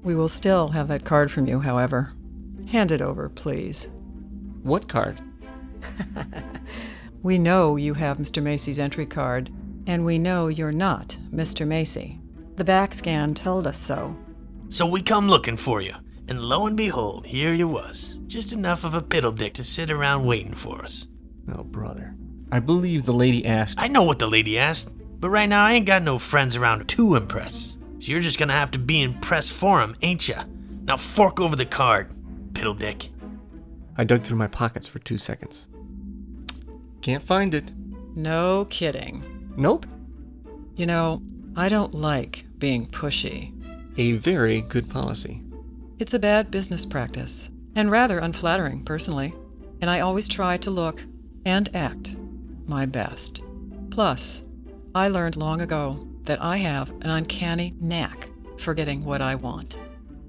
We 0.03 0.13
will 0.13 0.29
still 0.29 0.67
have 0.67 0.89
that 0.89 1.05
card 1.05 1.31
from 1.31 1.47
you, 1.47 1.59
however. 1.59 2.13
Hand 2.67 2.91
it 2.91 3.01
over, 3.01 3.29
please. 3.29 3.87
What 4.61 4.87
card? 4.87 5.19
We 7.23 7.37
know 7.37 7.75
you 7.75 7.93
have 7.93 8.17
Mr. 8.17 8.41
Macy's 8.41 8.79
entry 8.79 9.05
card, 9.05 9.51
and 9.87 10.05
we 10.05 10.19
know 10.19 10.47
you're 10.47 10.71
not 10.71 11.17
Mr. 11.33 11.65
Macy. 11.65 12.19
The 12.55 12.63
back 12.63 12.93
scan 12.93 13.33
told 13.33 13.67
us 13.67 13.77
so. 13.77 14.15
So 14.69 14.85
we 14.85 15.01
come 15.01 15.27
looking 15.27 15.57
for 15.57 15.81
you, 15.81 15.95
and 16.27 16.41
lo 16.41 16.67
and 16.67 16.77
behold, 16.77 17.25
here 17.25 17.53
you 17.53 17.67
was. 17.67 18.19
Just 18.27 18.53
enough 18.53 18.83
of 18.83 18.93
a 18.93 19.01
piddle 19.01 19.35
dick 19.35 19.53
to 19.55 19.63
sit 19.63 19.91
around 19.91 20.25
waiting 20.25 20.53
for 20.53 20.83
us. 20.83 21.07
Oh, 21.53 21.63
brother. 21.63 22.15
I 22.51 22.59
believe 22.59 23.05
the 23.05 23.13
lady 23.13 23.45
asked. 23.45 23.81
I 23.81 23.87
know 23.87 24.03
what 24.03 24.19
the 24.19 24.27
lady 24.27 24.57
asked, 24.57 24.89
but 25.19 25.29
right 25.29 25.49
now 25.49 25.65
I 25.65 25.73
ain't 25.73 25.85
got 25.85 26.03
no 26.03 26.19
friends 26.19 26.55
around 26.55 26.87
to 26.87 27.15
impress. 27.15 27.75
So 27.99 28.11
you're 28.11 28.21
just 28.21 28.39
gonna 28.39 28.53
have 28.53 28.71
to 28.71 28.79
be 28.79 29.01
impressed 29.01 29.53
for 29.53 29.81
'em, 29.81 29.95
ain't 30.01 30.27
ya? 30.27 30.43
Now 30.83 30.97
fork 30.97 31.39
over 31.39 31.55
the 31.55 31.65
card, 31.65 32.11
piddle 32.53 32.77
dick. 32.77 33.09
I 33.97 34.03
dug 34.03 34.23
through 34.23 34.37
my 34.37 34.47
pockets 34.47 34.87
for 34.87 34.99
two 34.99 35.17
seconds. 35.17 35.67
Can't 37.01 37.23
find 37.23 37.53
it. 37.53 37.71
No 38.15 38.65
kidding. 38.69 39.23
Nope. 39.57 39.85
You 40.75 40.85
know, 40.85 41.21
I 41.55 41.69
don't 41.69 41.93
like 41.93 42.45
being 42.57 42.87
pushy. 42.87 43.53
A 43.97 44.13
very 44.13 44.61
good 44.61 44.89
policy. 44.89 45.41
It's 45.99 46.13
a 46.13 46.19
bad 46.19 46.49
business 46.49 46.85
practice, 46.85 47.49
and 47.75 47.91
rather 47.91 48.19
unflattering, 48.19 48.83
personally. 48.85 49.33
And 49.81 49.89
I 49.89 49.99
always 49.99 50.29
try 50.29 50.57
to 50.57 50.71
look 50.71 51.03
and 51.45 51.75
act 51.75 52.15
my 52.67 52.85
best. 52.85 53.41
Plus, 53.89 54.43
I 54.95 55.09
learned 55.09 55.35
long 55.35 55.61
ago 55.61 56.07
that 56.23 56.41
I 56.41 56.57
have 56.57 56.91
an 57.01 57.09
uncanny 57.09 57.73
knack 57.79 58.29
for 58.57 58.73
getting 58.73 59.03
what 59.03 59.21
I 59.21 59.35
want. 59.35 59.75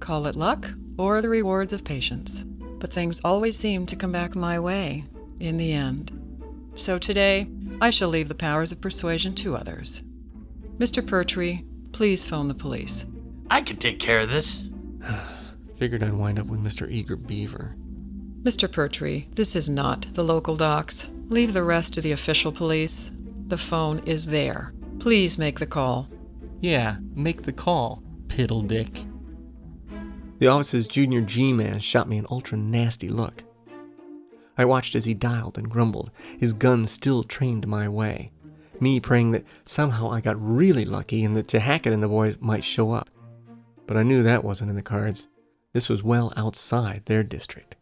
Call 0.01 0.27
it 0.27 0.37
luck 0.37 0.71
or 0.99 1.21
the 1.21 1.29
rewards 1.29 1.73
of 1.73 1.85
patience, 1.85 2.45
but 2.79 2.93
things 2.93 3.21
always 3.25 3.59
seem 3.59 3.87
to 3.87 3.97
come 3.97 4.13
back 4.13 4.35
my 4.35 4.59
way 4.59 5.05
in 5.39 5.57
the 5.57 5.73
end. 5.73 6.19
So 6.75 6.99
today, 6.99 7.47
I 7.83 7.91
shall 7.91 8.11
leave 8.11 8.29
the 8.29 8.37
powers 8.37 8.71
of 8.71 8.81
persuasion 8.81 9.35
to 9.35 9.57
others. 9.57 10.05
Mr. 10.79 11.05
Pertwee, 11.05 11.65
please 11.91 12.25
phone 12.25 12.47
the 12.47 12.55
police. 12.55 13.07
I 13.51 13.61
could 13.61 13.81
take 13.81 13.99
care 13.99 14.21
of 14.21 14.31
this. 14.31 14.63
Figured 15.79 16.05
I'd 16.05 16.13
wind 16.13 16.39
up 16.39 16.47
with 16.47 16.63
Mr. 16.63 16.89
Eager 16.89 17.17
Beaver. 17.17 17.75
Mr. 18.45 18.71
Pertwee, 18.71 19.27
this 19.35 19.57
is 19.57 19.69
not 19.69 20.07
the 20.13 20.23
local 20.23 20.55
docks. 20.55 21.11
Leave 21.27 21.55
the 21.55 21.65
rest 21.65 21.95
to 21.95 22.01
the 22.01 22.13
official 22.13 22.53
police. 22.53 23.11
The 23.49 23.59
phone 23.59 23.99
is 24.07 24.27
there. 24.27 24.73
Please 25.01 25.37
make 25.37 25.59
the 25.59 25.67
call. 25.67 26.09
Yeah, 26.61 26.99
make 27.17 27.43
the 27.43 27.53
call, 27.53 28.01
piddle 28.29 28.65
dick. 28.65 29.05
The 30.39 30.47
office's 30.47 30.87
junior 30.87 31.21
G 31.21 31.53
man 31.53 31.81
shot 31.81 32.09
me 32.09 32.19
an 32.19 32.27
ultra 32.31 32.57
nasty 32.57 33.09
look. 33.09 33.43
I 34.63 34.65
watched 34.65 34.95
as 34.95 35.07
he 35.07 35.13
dialed 35.13 35.59
and 35.59 35.69
grumbled, 35.69 36.13
his 36.39 36.53
gun 36.53 36.87
still 36.87 37.25
trained 37.25 37.67
my 37.67 37.89
way. 37.89 38.31
Me 38.79 39.01
praying 39.01 39.33
that 39.33 39.45
somehow 39.65 40.09
I 40.13 40.21
got 40.21 40.41
really 40.41 40.85
lucky 40.85 41.25
and 41.25 41.35
that 41.35 41.51
Hackett 41.51 41.93
and 41.93 42.01
the 42.01 42.07
boys 42.07 42.39
might 42.41 42.63
show 42.63 42.93
up. 42.93 43.11
But 43.89 43.97
I 43.97 44.05
knew 44.05 44.23
that 44.23 44.45
wasn't 44.45 44.71
in 44.71 44.77
the 44.77 44.81
cards. 44.83 45.27
This 45.73 45.89
was 45.89 46.05
well 46.05 46.33
outside 46.37 47.03
their 47.07 47.25
district. 47.25 47.75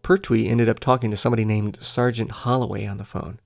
Pertwee 0.00 0.48
ended 0.48 0.70
up 0.70 0.80
talking 0.80 1.10
to 1.10 1.18
somebody 1.18 1.44
named 1.44 1.82
Sergeant 1.82 2.30
Holloway 2.30 2.86
on 2.86 2.96
the 2.96 3.04
phone. 3.04 3.38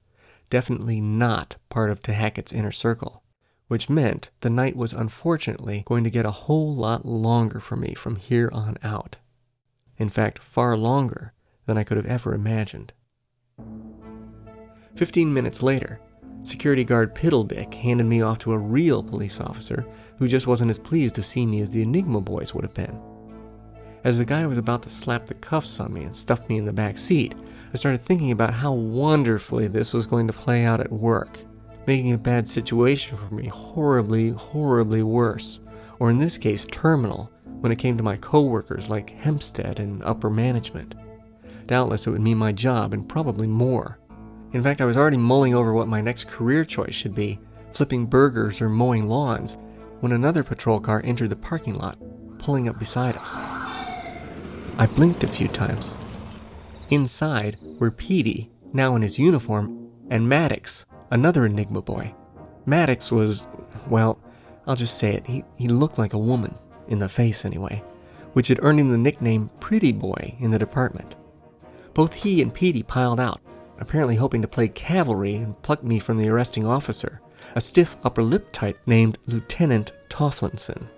Definitely 0.49 1.01
not 1.01 1.57
part 1.71 1.91
of 1.91 2.03
T. 2.03 2.13
Hackett's 2.13 2.53
inner 2.53 2.71
circle, 2.71 3.25
which 3.67 3.91
meant 3.91 4.31
the 4.43 4.51
night 4.51 4.77
was 4.77 4.93
unfortunately 4.93 5.83
going 5.87 6.05
to 6.05 6.11
get 6.11 6.25
a 6.25 6.31
whole 6.31 6.73
lot 6.73 7.05
longer 7.05 7.59
for 7.59 7.75
me 7.75 7.95
from 7.95 8.15
here 8.15 8.49
on 8.53 8.79
out. 8.81 9.17
In 9.97 10.09
fact, 10.09 10.39
far 10.39 10.77
longer 10.77 11.33
than 11.67 11.79
I 11.79 11.85
could 11.85 11.97
have 11.97 12.07
ever 12.07 12.35
imagined. 12.35 12.93
Fifteen 14.95 15.33
minutes 15.33 15.63
later, 15.63 16.01
security 16.43 16.85
guard 16.85 17.15
Piddledick 17.15 17.73
handed 17.75 18.05
me 18.05 18.23
off 18.23 18.39
to 18.41 18.53
a 18.53 18.59
real 18.59 19.03
police 19.03 19.41
officer 19.41 19.87
who 20.19 20.29
just 20.29 20.47
wasn't 20.47 20.71
as 20.71 20.79
pleased 20.79 21.15
to 21.15 21.23
see 21.23 21.47
me 21.47 21.61
as 21.61 21.71
the 21.71 21.83
Enigma 21.83 22.21
boys 22.21 22.55
would 22.55 22.65
have 22.65 22.75
been. 22.75 23.01
As 24.05 24.19
the 24.19 24.25
guy 24.25 24.45
was 24.47 24.59
about 24.59 24.83
to 24.83 24.91
slap 24.91 25.27
the 25.27 25.35
cuffs 25.35 25.79
on 25.79 25.93
me 25.93 26.03
and 26.03 26.15
stuff 26.15 26.49
me 26.49 26.59
in 26.59 26.65
the 26.65 26.73
back 26.73 26.99
seat, 26.99 27.35
I 27.73 27.77
started 27.77 28.05
thinking 28.05 28.33
about 28.33 28.53
how 28.53 28.73
wonderfully 28.73 29.69
this 29.69 29.93
was 29.93 30.07
going 30.07 30.27
to 30.27 30.33
play 30.33 30.65
out 30.65 30.81
at 30.81 30.93
work, 30.93 31.39
making 31.87 32.13
a 32.13 32.19
bad 32.19 32.49
situation 32.49 33.17
for 33.17 33.33
me 33.33 33.47
horribly, 33.47 34.31
horribly 34.31 35.03
worse, 35.03 35.61
or 36.01 36.11
in 36.11 36.19
this 36.19 36.37
case, 36.37 36.67
terminal, 36.71 37.31
when 37.61 37.71
it 37.71 37.79
came 37.79 37.97
to 37.97 38.03
my 38.03 38.17
coworkers 38.17 38.91
like 38.91 39.11
Hempstead 39.11 39.79
and 39.79 40.03
upper 40.03 40.29
management. 40.29 40.97
Doubtless 41.67 42.07
it 42.07 42.11
would 42.11 42.21
mean 42.21 42.39
my 42.39 42.53
job 42.53 42.93
and 42.93 43.09
probably 43.09 43.47
more. 43.47 43.99
In 44.53 44.63
fact, 44.63 44.81
I 44.81 44.85
was 44.85 44.97
already 44.97 45.17
mulling 45.17 45.55
over 45.55 45.73
what 45.73 45.89
my 45.89 46.01
next 46.01 46.29
career 46.29 46.65
choice 46.65 46.95
should 46.95 47.15
be 47.15 47.41
flipping 47.73 48.07
burgers 48.07 48.61
or 48.61 48.69
mowing 48.69 49.09
lawns, 49.09 49.57
when 50.01 50.13
another 50.13 50.43
patrol 50.43 50.81
car 50.81 51.01
entered 51.05 51.31
the 51.31 51.37
parking 51.37 51.75
lot, 51.75 51.97
pulling 52.39 52.69
up 52.69 52.79
beside 52.79 53.17
us. 53.17 53.31
I 54.79 54.89
blinked 54.93 55.25
a 55.25 55.29
few 55.29 55.49
times. 55.49 55.97
Inside 56.91 57.57
were 57.79 57.91
Petey, 57.91 58.51
now 58.73 58.95
in 58.97 59.03
his 59.03 59.19
uniform, 59.19 59.91
and 60.11 60.29
Maddox, 60.29 60.85
another 61.11 61.47
Enigma 61.47 61.81
boy. 61.81 62.15
Maddox 62.67 63.11
was, 63.11 63.47
well, 63.89 64.19
I'll 64.67 64.77
just 64.77 64.99
say 64.99 65.15
it, 65.15 65.27
he, 65.27 65.45
he 65.57 65.69
looked 65.69 65.99
like 65.99 66.13
a 66.13 66.19
woman, 66.19 66.57
in 66.89 66.99
the 66.99 67.09
face 67.09 67.45
anyway, 67.45 67.83
which 68.33 68.49
had 68.49 68.59
earned 68.63 68.81
him 68.81 68.91
the 68.91 68.99
nickname 68.99 69.51
Pretty 69.61 69.93
Boy 69.93 70.37
in 70.39 70.51
the 70.51 70.59
department. 70.59 71.17
Both 71.95 72.15
he 72.15 72.41
and 72.41 72.53
Petey 72.53 72.83
piled 72.83 73.21
out, 73.21 73.41
apparently 73.79 74.17
hoping 74.17 74.43
to 74.43 74.49
play 74.49 74.69
cavalry 74.69 75.37
and 75.37 75.61
pluck 75.63 75.83
me 75.83 75.99
from 75.99 76.19
the 76.19 76.29
arresting 76.29 76.67
officer, 76.67 77.21
a 77.55 77.61
stiff 77.61 77.97
upper 78.05 78.23
lip 78.23 78.51
type 78.53 78.79
named 78.87 79.19
Lieutenant 79.27 79.93
Tofflinson. 80.09 80.89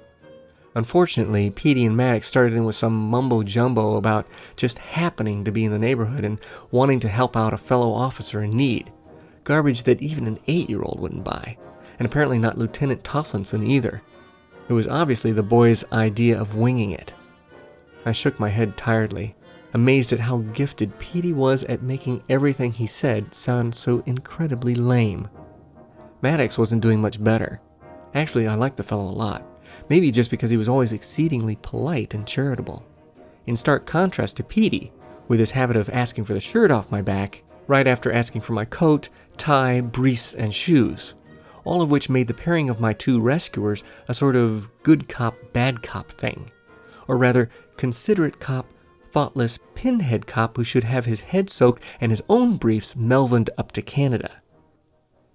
Unfortunately, 0.76 1.50
Petey 1.50 1.84
and 1.84 1.96
Maddox 1.96 2.26
started 2.26 2.54
in 2.54 2.64
with 2.64 2.74
some 2.74 3.08
mumbo 3.08 3.44
jumbo 3.44 3.96
about 3.96 4.26
just 4.56 4.78
happening 4.78 5.44
to 5.44 5.52
be 5.52 5.64
in 5.64 5.70
the 5.70 5.78
neighborhood 5.78 6.24
and 6.24 6.38
wanting 6.70 6.98
to 7.00 7.08
help 7.08 7.36
out 7.36 7.54
a 7.54 7.58
fellow 7.58 7.92
officer 7.92 8.42
in 8.42 8.56
need. 8.56 8.92
Garbage 9.44 9.84
that 9.84 10.02
even 10.02 10.26
an 10.26 10.40
eight 10.48 10.68
year 10.68 10.82
old 10.82 10.98
wouldn't 10.98 11.22
buy. 11.22 11.56
And 11.98 12.06
apparently 12.06 12.38
not 12.38 12.58
Lieutenant 12.58 13.04
Tofflinson 13.04 13.64
either. 13.64 14.02
It 14.68 14.72
was 14.72 14.88
obviously 14.88 15.30
the 15.30 15.44
boy's 15.44 15.84
idea 15.92 16.40
of 16.40 16.56
winging 16.56 16.90
it. 16.90 17.12
I 18.04 18.12
shook 18.12 18.40
my 18.40 18.48
head 18.48 18.76
tiredly, 18.76 19.36
amazed 19.74 20.12
at 20.12 20.20
how 20.20 20.38
gifted 20.38 20.98
Petey 20.98 21.32
was 21.32 21.64
at 21.64 21.82
making 21.82 22.22
everything 22.28 22.72
he 22.72 22.86
said 22.86 23.34
sound 23.34 23.74
so 23.74 24.02
incredibly 24.06 24.74
lame. 24.74 25.28
Maddox 26.22 26.56
wasn't 26.56 26.82
doing 26.82 27.00
much 27.00 27.22
better. 27.22 27.60
Actually, 28.14 28.46
I 28.46 28.54
liked 28.54 28.78
the 28.78 28.82
fellow 28.82 29.08
a 29.08 29.12
lot 29.12 29.44
maybe 29.88 30.10
just 30.10 30.30
because 30.30 30.50
he 30.50 30.56
was 30.56 30.68
always 30.68 30.92
exceedingly 30.92 31.56
polite 31.56 32.14
and 32.14 32.26
charitable. 32.26 32.84
In 33.46 33.56
stark 33.56 33.86
contrast 33.86 34.36
to 34.36 34.44
Petey, 34.44 34.92
with 35.28 35.40
his 35.40 35.50
habit 35.50 35.76
of 35.76 35.90
asking 35.90 36.24
for 36.24 36.34
the 36.34 36.40
shirt 36.40 36.70
off 36.70 36.90
my 36.90 37.02
back 37.02 37.42
right 37.66 37.86
after 37.86 38.12
asking 38.12 38.42
for 38.42 38.52
my 38.52 38.64
coat, 38.64 39.08
tie, 39.38 39.80
briefs, 39.80 40.34
and 40.34 40.52
shoes, 40.52 41.14
all 41.64 41.80
of 41.80 41.90
which 41.90 42.10
made 42.10 42.26
the 42.26 42.34
pairing 42.34 42.68
of 42.68 42.80
my 42.80 42.92
two 42.92 43.20
rescuers 43.20 43.82
a 44.08 44.14
sort 44.14 44.36
of 44.36 44.68
good 44.82 45.08
cop, 45.08 45.34
bad 45.54 45.82
cop 45.82 46.10
thing. 46.10 46.50
Or 47.08 47.16
rather, 47.16 47.48
considerate 47.78 48.38
cop, 48.38 48.66
thoughtless 49.14 49.60
pinhead 49.76 50.26
cop 50.26 50.56
who 50.56 50.64
should 50.64 50.82
have 50.82 51.06
his 51.06 51.20
head 51.20 51.48
soaked 51.48 51.80
and 52.00 52.10
his 52.10 52.22
own 52.28 52.56
briefs 52.56 52.96
melvined 52.96 53.48
up 53.56 53.70
to 53.70 53.80
Canada. 53.80 54.42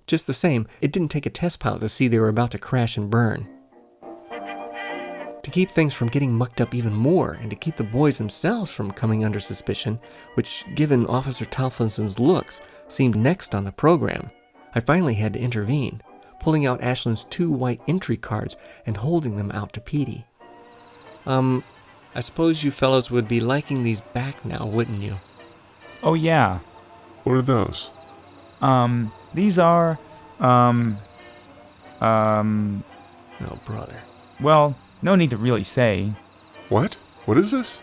Just 0.06 0.28
the 0.28 0.34
same, 0.34 0.68
it 0.82 0.92
didn't 0.92 1.08
take 1.08 1.26
a 1.26 1.30
test 1.30 1.62
pilot 1.62 1.80
to 1.80 1.88
see 1.88 2.10
they 2.10 2.20
were 2.20 2.28
about 2.28 2.52
to 2.52 2.60
crash 2.60 2.98
and 2.98 3.10
burn. 3.10 3.48
To 5.44 5.50
keep 5.50 5.72
things 5.72 5.94
from 5.94 6.10
getting 6.10 6.34
mucked 6.34 6.60
up 6.60 6.76
even 6.76 6.94
more, 6.94 7.38
and 7.40 7.50
to 7.50 7.56
keep 7.56 7.78
the 7.78 7.86
boys 7.86 8.18
themselves 8.18 8.70
from 8.70 8.92
coming 8.92 9.24
under 9.24 9.40
suspicion, 9.40 9.98
which, 10.34 10.66
given 10.76 11.06
Officer 11.06 11.46
Tofflinson's 11.46 12.20
looks, 12.20 12.60
seemed 12.90 13.16
next 13.16 13.56
on 13.56 13.64
the 13.64 13.72
program, 13.72 14.30
I 14.76 14.82
finally 14.82 15.14
had 15.14 15.32
to 15.34 15.40
intervene, 15.40 16.02
pulling 16.42 16.66
out 16.66 16.84
Ashland's 16.84 17.24
two 17.30 17.50
white 17.50 17.80
entry 17.88 18.18
cards 18.18 18.58
and 18.86 18.98
holding 18.98 19.38
them 19.38 19.52
out 19.52 19.72
to 19.72 19.80
Petey. 19.80 20.26
Um, 21.26 21.64
I 22.16 22.22
suppose 22.22 22.64
you 22.64 22.72
fellows 22.72 23.12
would 23.12 23.28
be 23.28 23.40
liking 23.40 23.84
these 23.84 24.02
back 24.02 24.44
now, 24.44 24.66
wouldn't 24.66 25.02
you? 25.02 25.20
Oh, 26.02 26.14
yeah. 26.16 26.60
What 27.24 27.36
are 27.36 27.42
those? 27.42 27.92
Um, 28.62 29.12
these 29.34 29.60
are, 29.60 30.00
um, 30.40 30.98
um, 32.02 32.84
Oh, 33.42 33.60
brother. 33.66 34.02
well, 34.40 34.76
no 35.02 35.16
need 35.16 35.30
to 35.30 35.38
really 35.38 35.64
say. 35.64 36.14
What? 36.70 36.96
What 37.26 37.38
is 37.38 37.52
this? 37.52 37.82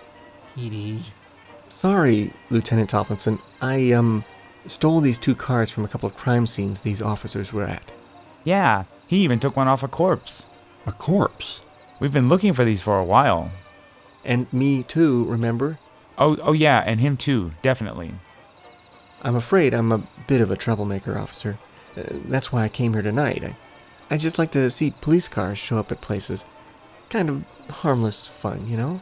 Petey. 0.55 1.01
Sorry, 1.69 2.33
Lieutenant 2.51 2.91
Tofflinson. 2.91 3.39
I, 3.61 3.93
um, 3.93 4.25
stole 4.67 5.01
these 5.01 5.19
two 5.19 5.35
cards 5.35 5.71
from 5.71 5.85
a 5.85 5.89
couple 5.89 6.07
of 6.09 6.17
crime 6.17 6.47
scenes 6.47 6.81
these 6.81 7.01
officers 7.03 7.53
were 7.53 7.65
at. 7.65 7.93
Yeah, 8.45 8.85
he 9.07 9.19
even 9.19 9.39
took 9.41 9.57
one 9.57 9.69
off 9.69 9.83
a 9.83 9.89
corpse. 9.89 10.47
A 10.87 10.93
corpse. 10.93 11.61
We've 12.01 12.13
been 12.13 12.29
looking 12.29 12.53
for 12.53 12.65
these 12.65 12.83
for 12.83 12.99
a 12.99 13.05
while. 13.05 13.51
And 14.27 14.53
me 14.53 14.83
too, 14.83 15.25
remember? 15.27 15.79
Oh, 16.19 16.37
oh 16.43 16.53
yeah, 16.53 16.83
and 16.85 17.01
him 17.01 17.17
too, 17.17 17.53
definitely. 17.63 18.13
I'm 19.23 19.37
afraid 19.37 19.73
I'm 19.73 19.93
a 19.93 20.03
bit 20.27 20.41
of 20.41 20.51
a 20.51 20.57
troublemaker, 20.57 21.17
officer. 21.17 21.59
Uh, 21.97 22.03
that's 22.27 22.53
why 22.53 22.65
I 22.65 22.69
came 22.69 22.93
here 22.93 23.03
tonight. 23.03 23.45
I, 23.45 23.57
I 24.11 24.17
just 24.17 24.39
like 24.39 24.51
to 24.53 24.69
see 24.69 24.91
police 25.01 25.29
cars 25.29 25.59
show 25.59 25.79
up 25.79 25.93
at 25.93 26.01
places. 26.01 26.45
Kind 27.09 27.31
of 27.31 27.45
harmless 27.71 28.27
fun, 28.27 28.69
you 28.69 28.77
know? 28.77 29.01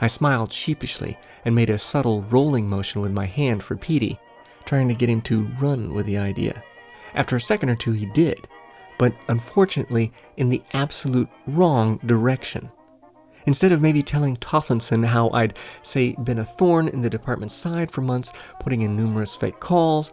I 0.00 0.08
smiled 0.08 0.52
sheepishly 0.52 1.16
and 1.44 1.54
made 1.54 1.70
a 1.70 1.78
subtle 1.78 2.22
rolling 2.22 2.68
motion 2.68 3.00
with 3.00 3.12
my 3.12 3.26
hand 3.26 3.62
for 3.62 3.76
Petey, 3.76 4.18
trying 4.64 4.88
to 4.88 4.94
get 4.94 5.08
him 5.08 5.22
to 5.22 5.44
run 5.60 5.94
with 5.94 6.06
the 6.06 6.18
idea. 6.18 6.64
After 7.14 7.36
a 7.36 7.40
second 7.40 7.70
or 7.70 7.76
two, 7.76 7.92
he 7.92 8.06
did, 8.06 8.48
but 8.98 9.14
unfortunately 9.28 10.12
in 10.36 10.48
the 10.48 10.62
absolute 10.72 11.28
wrong 11.46 11.98
direction. 12.04 12.72
Instead 13.46 13.72
of 13.72 13.80
maybe 13.80 14.02
telling 14.02 14.36
Tofflinson 14.36 15.04
how 15.04 15.30
I'd, 15.30 15.58
say, 15.82 16.12
been 16.22 16.38
a 16.38 16.44
thorn 16.44 16.88
in 16.88 17.02
the 17.02 17.10
department's 17.10 17.54
side 17.54 17.90
for 17.90 18.00
months, 18.00 18.32
putting 18.60 18.82
in 18.82 18.96
numerous 18.96 19.34
fake 19.34 19.60
calls, 19.60 20.12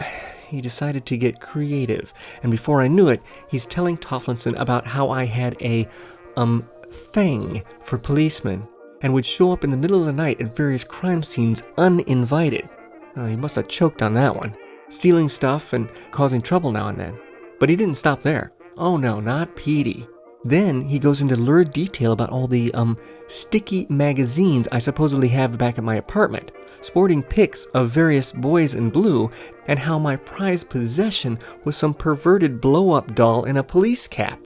he 0.48 0.60
decided 0.60 1.06
to 1.06 1.16
get 1.16 1.40
creative. 1.40 2.12
And 2.42 2.50
before 2.50 2.80
I 2.80 2.88
knew 2.88 3.08
it, 3.08 3.22
he's 3.48 3.66
telling 3.66 3.96
Tofflinson 3.96 4.58
about 4.58 4.86
how 4.86 5.10
I 5.10 5.24
had 5.24 5.56
a, 5.60 5.88
um, 6.36 6.68
thing 6.94 7.62
for 7.80 7.98
policemen 7.98 8.66
and 9.02 9.12
would 9.12 9.26
show 9.26 9.52
up 9.52 9.64
in 9.64 9.70
the 9.70 9.76
middle 9.76 10.00
of 10.00 10.06
the 10.06 10.12
night 10.12 10.40
at 10.40 10.56
various 10.56 10.84
crime 10.84 11.22
scenes 11.22 11.62
uninvited. 11.76 12.68
Oh, 13.16 13.26
he 13.26 13.36
must 13.36 13.56
have 13.56 13.68
choked 13.68 14.02
on 14.02 14.14
that 14.14 14.34
one. 14.34 14.56
Stealing 14.88 15.28
stuff 15.28 15.72
and 15.72 15.90
causing 16.10 16.40
trouble 16.40 16.72
now 16.72 16.88
and 16.88 16.98
then. 16.98 17.18
But 17.60 17.68
he 17.68 17.76
didn't 17.76 17.96
stop 17.96 18.22
there. 18.22 18.52
Oh 18.76 18.96
no, 18.96 19.20
not 19.20 19.56
Petey. 19.56 20.06
Then 20.44 20.82
he 20.82 20.98
goes 20.98 21.22
into 21.22 21.36
lurid 21.36 21.72
detail 21.72 22.12
about 22.12 22.30
all 22.30 22.46
the, 22.46 22.72
um, 22.74 22.98
sticky 23.28 23.86
magazines 23.88 24.68
I 24.70 24.78
supposedly 24.78 25.28
have 25.28 25.56
back 25.56 25.78
at 25.78 25.84
my 25.84 25.94
apartment, 25.96 26.52
sporting 26.82 27.22
pics 27.22 27.64
of 27.66 27.88
various 27.88 28.30
boys 28.30 28.74
in 28.74 28.90
blue, 28.90 29.30
and 29.66 29.78
how 29.78 29.98
my 29.98 30.16
prized 30.16 30.68
possession 30.68 31.38
was 31.64 31.76
some 31.76 31.94
perverted 31.94 32.60
blow 32.60 32.90
up 32.92 33.14
doll 33.14 33.44
in 33.44 33.56
a 33.56 33.62
police 33.62 34.06
cap. 34.06 34.38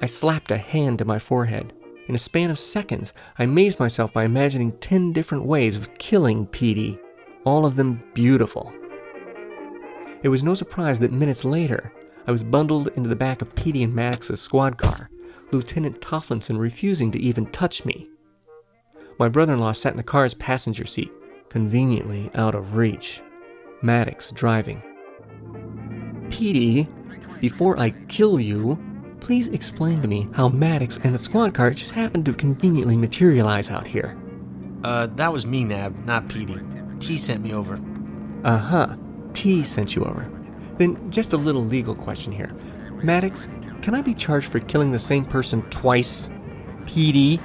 I 0.00 0.06
slapped 0.06 0.52
a 0.52 0.58
hand 0.58 0.98
to 0.98 1.04
my 1.04 1.18
forehead. 1.18 1.72
In 2.06 2.14
a 2.14 2.18
span 2.18 2.50
of 2.50 2.58
seconds, 2.58 3.12
I 3.38 3.44
amazed 3.44 3.80
myself 3.80 4.12
by 4.12 4.24
imagining 4.24 4.72
ten 4.78 5.12
different 5.12 5.44
ways 5.44 5.74
of 5.74 5.92
killing 5.98 6.46
Petey, 6.46 6.98
all 7.44 7.66
of 7.66 7.74
them 7.74 8.02
beautiful. 8.14 8.72
It 10.22 10.28
was 10.28 10.44
no 10.44 10.54
surprise 10.54 11.00
that 11.00 11.12
minutes 11.12 11.44
later, 11.44 11.92
I 12.28 12.30
was 12.30 12.44
bundled 12.44 12.88
into 12.88 13.08
the 13.08 13.16
back 13.16 13.40
of 13.40 13.54
Petey 13.54 13.82
and 13.82 13.94
Maddox's 13.94 14.38
squad 14.38 14.76
car, 14.76 15.08
Lieutenant 15.50 16.02
Tofflinson 16.02 16.58
refusing 16.58 17.10
to 17.12 17.18
even 17.18 17.46
touch 17.52 17.86
me. 17.86 18.06
My 19.18 19.30
brother 19.30 19.54
in 19.54 19.60
law 19.60 19.72
sat 19.72 19.94
in 19.94 19.96
the 19.96 20.02
car's 20.02 20.34
passenger 20.34 20.84
seat, 20.84 21.10
conveniently 21.48 22.30
out 22.34 22.54
of 22.54 22.76
reach. 22.76 23.22
Maddox 23.80 24.30
driving. 24.32 24.82
Petey, 26.28 26.86
before 27.40 27.80
I 27.80 27.90
kill 28.08 28.38
you, 28.38 28.78
please 29.20 29.48
explain 29.48 30.02
to 30.02 30.08
me 30.08 30.28
how 30.34 30.50
Maddox 30.50 31.00
and 31.04 31.14
the 31.14 31.18
squad 31.18 31.54
car 31.54 31.70
just 31.70 31.92
happened 31.92 32.26
to 32.26 32.34
conveniently 32.34 32.98
materialize 32.98 33.70
out 33.70 33.86
here. 33.86 34.18
Uh, 34.84 35.06
that 35.06 35.32
was 35.32 35.46
me, 35.46 35.64
Nab, 35.64 35.96
not 36.04 36.28
Petey. 36.28 36.60
T 37.00 37.16
sent 37.16 37.42
me 37.42 37.54
over. 37.54 37.80
Uh 38.44 38.58
huh. 38.58 38.96
T 39.32 39.62
sent 39.62 39.96
you 39.96 40.04
over. 40.04 40.30
Then, 40.78 41.10
just 41.10 41.32
a 41.32 41.36
little 41.36 41.64
legal 41.64 41.94
question 41.94 42.32
here. 42.32 42.54
Maddox, 43.02 43.48
can 43.82 43.94
I 43.94 44.02
be 44.02 44.14
charged 44.14 44.50
for 44.50 44.60
killing 44.60 44.92
the 44.92 44.98
same 44.98 45.24
person 45.24 45.62
twice? 45.70 46.28
Petey? 46.86 47.40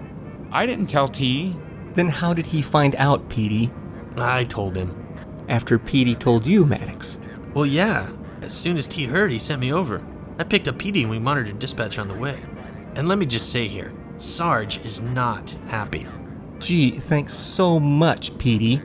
I 0.51 0.65
didn't 0.65 0.87
tell 0.87 1.07
T. 1.07 1.55
Then 1.93 2.09
how 2.09 2.33
did 2.33 2.45
he 2.45 2.61
find 2.61 2.95
out, 2.95 3.29
Petey? 3.29 3.71
I 4.17 4.43
told 4.45 4.75
him. 4.75 4.95
After 5.49 5.77
Petey 5.77 6.15
told 6.15 6.47
you, 6.47 6.65
Maddox. 6.65 7.19
Well, 7.53 7.65
yeah. 7.65 8.11
As 8.41 8.53
soon 8.53 8.77
as 8.77 8.87
T 8.87 9.05
heard, 9.05 9.31
he 9.31 9.39
sent 9.39 9.61
me 9.61 9.73
over. 9.73 10.01
I 10.39 10.43
picked 10.43 10.67
up 10.67 10.77
Petey 10.77 11.01
and 11.01 11.11
we 11.11 11.19
monitored 11.19 11.59
dispatch 11.59 11.99
on 11.99 12.07
the 12.07 12.13
way. 12.13 12.39
And 12.95 13.07
let 13.07 13.17
me 13.17 13.25
just 13.25 13.51
say 13.51 13.67
here 13.67 13.93
Sarge 14.17 14.83
is 14.85 15.01
not 15.01 15.51
happy. 15.67 16.07
Gee, 16.59 16.99
thanks 16.99 17.33
so 17.33 17.79
much, 17.79 18.37
Petey. 18.37 18.81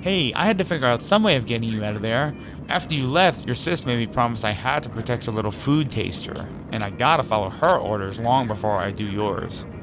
Hey, 0.00 0.32
I 0.34 0.46
had 0.46 0.58
to 0.58 0.64
figure 0.64 0.86
out 0.86 1.02
some 1.02 1.22
way 1.22 1.36
of 1.36 1.46
getting 1.46 1.68
you 1.68 1.84
out 1.84 1.96
of 1.96 2.02
there. 2.02 2.34
After 2.70 2.94
you 2.94 3.06
left, 3.06 3.46
your 3.46 3.56
sis 3.56 3.84
made 3.84 3.98
me 3.98 4.06
promise 4.06 4.44
I 4.44 4.52
had 4.52 4.84
to 4.84 4.88
protect 4.88 5.26
your 5.26 5.34
little 5.34 5.50
food 5.50 5.90
taster, 5.90 6.46
and 6.70 6.84
I 6.84 6.90
gotta 6.90 7.24
follow 7.24 7.50
her 7.50 7.76
orders 7.76 8.20
long 8.20 8.46
before 8.46 8.78
I 8.78 8.90
do 8.92 9.04
yours. 9.04 9.64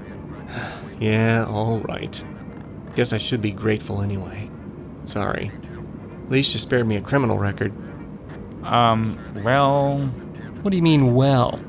Yeah, 0.99 1.45
all 1.47 1.77
right. 1.81 2.23
Guess 2.95 3.13
I 3.13 3.19
should 3.19 3.39
be 3.39 3.51
grateful 3.51 4.01
anyway. 4.01 4.49
Sorry. 5.03 5.51
At 6.23 6.31
least 6.31 6.53
you 6.53 6.59
spared 6.59 6.87
me 6.87 6.95
a 6.95 7.01
criminal 7.01 7.37
record. 7.37 7.71
Um, 8.63 9.19
well, 9.43 9.99
What 10.63 10.71
do 10.71 10.77
you 10.77 10.81
mean, 10.81 11.13
well? 11.13 11.61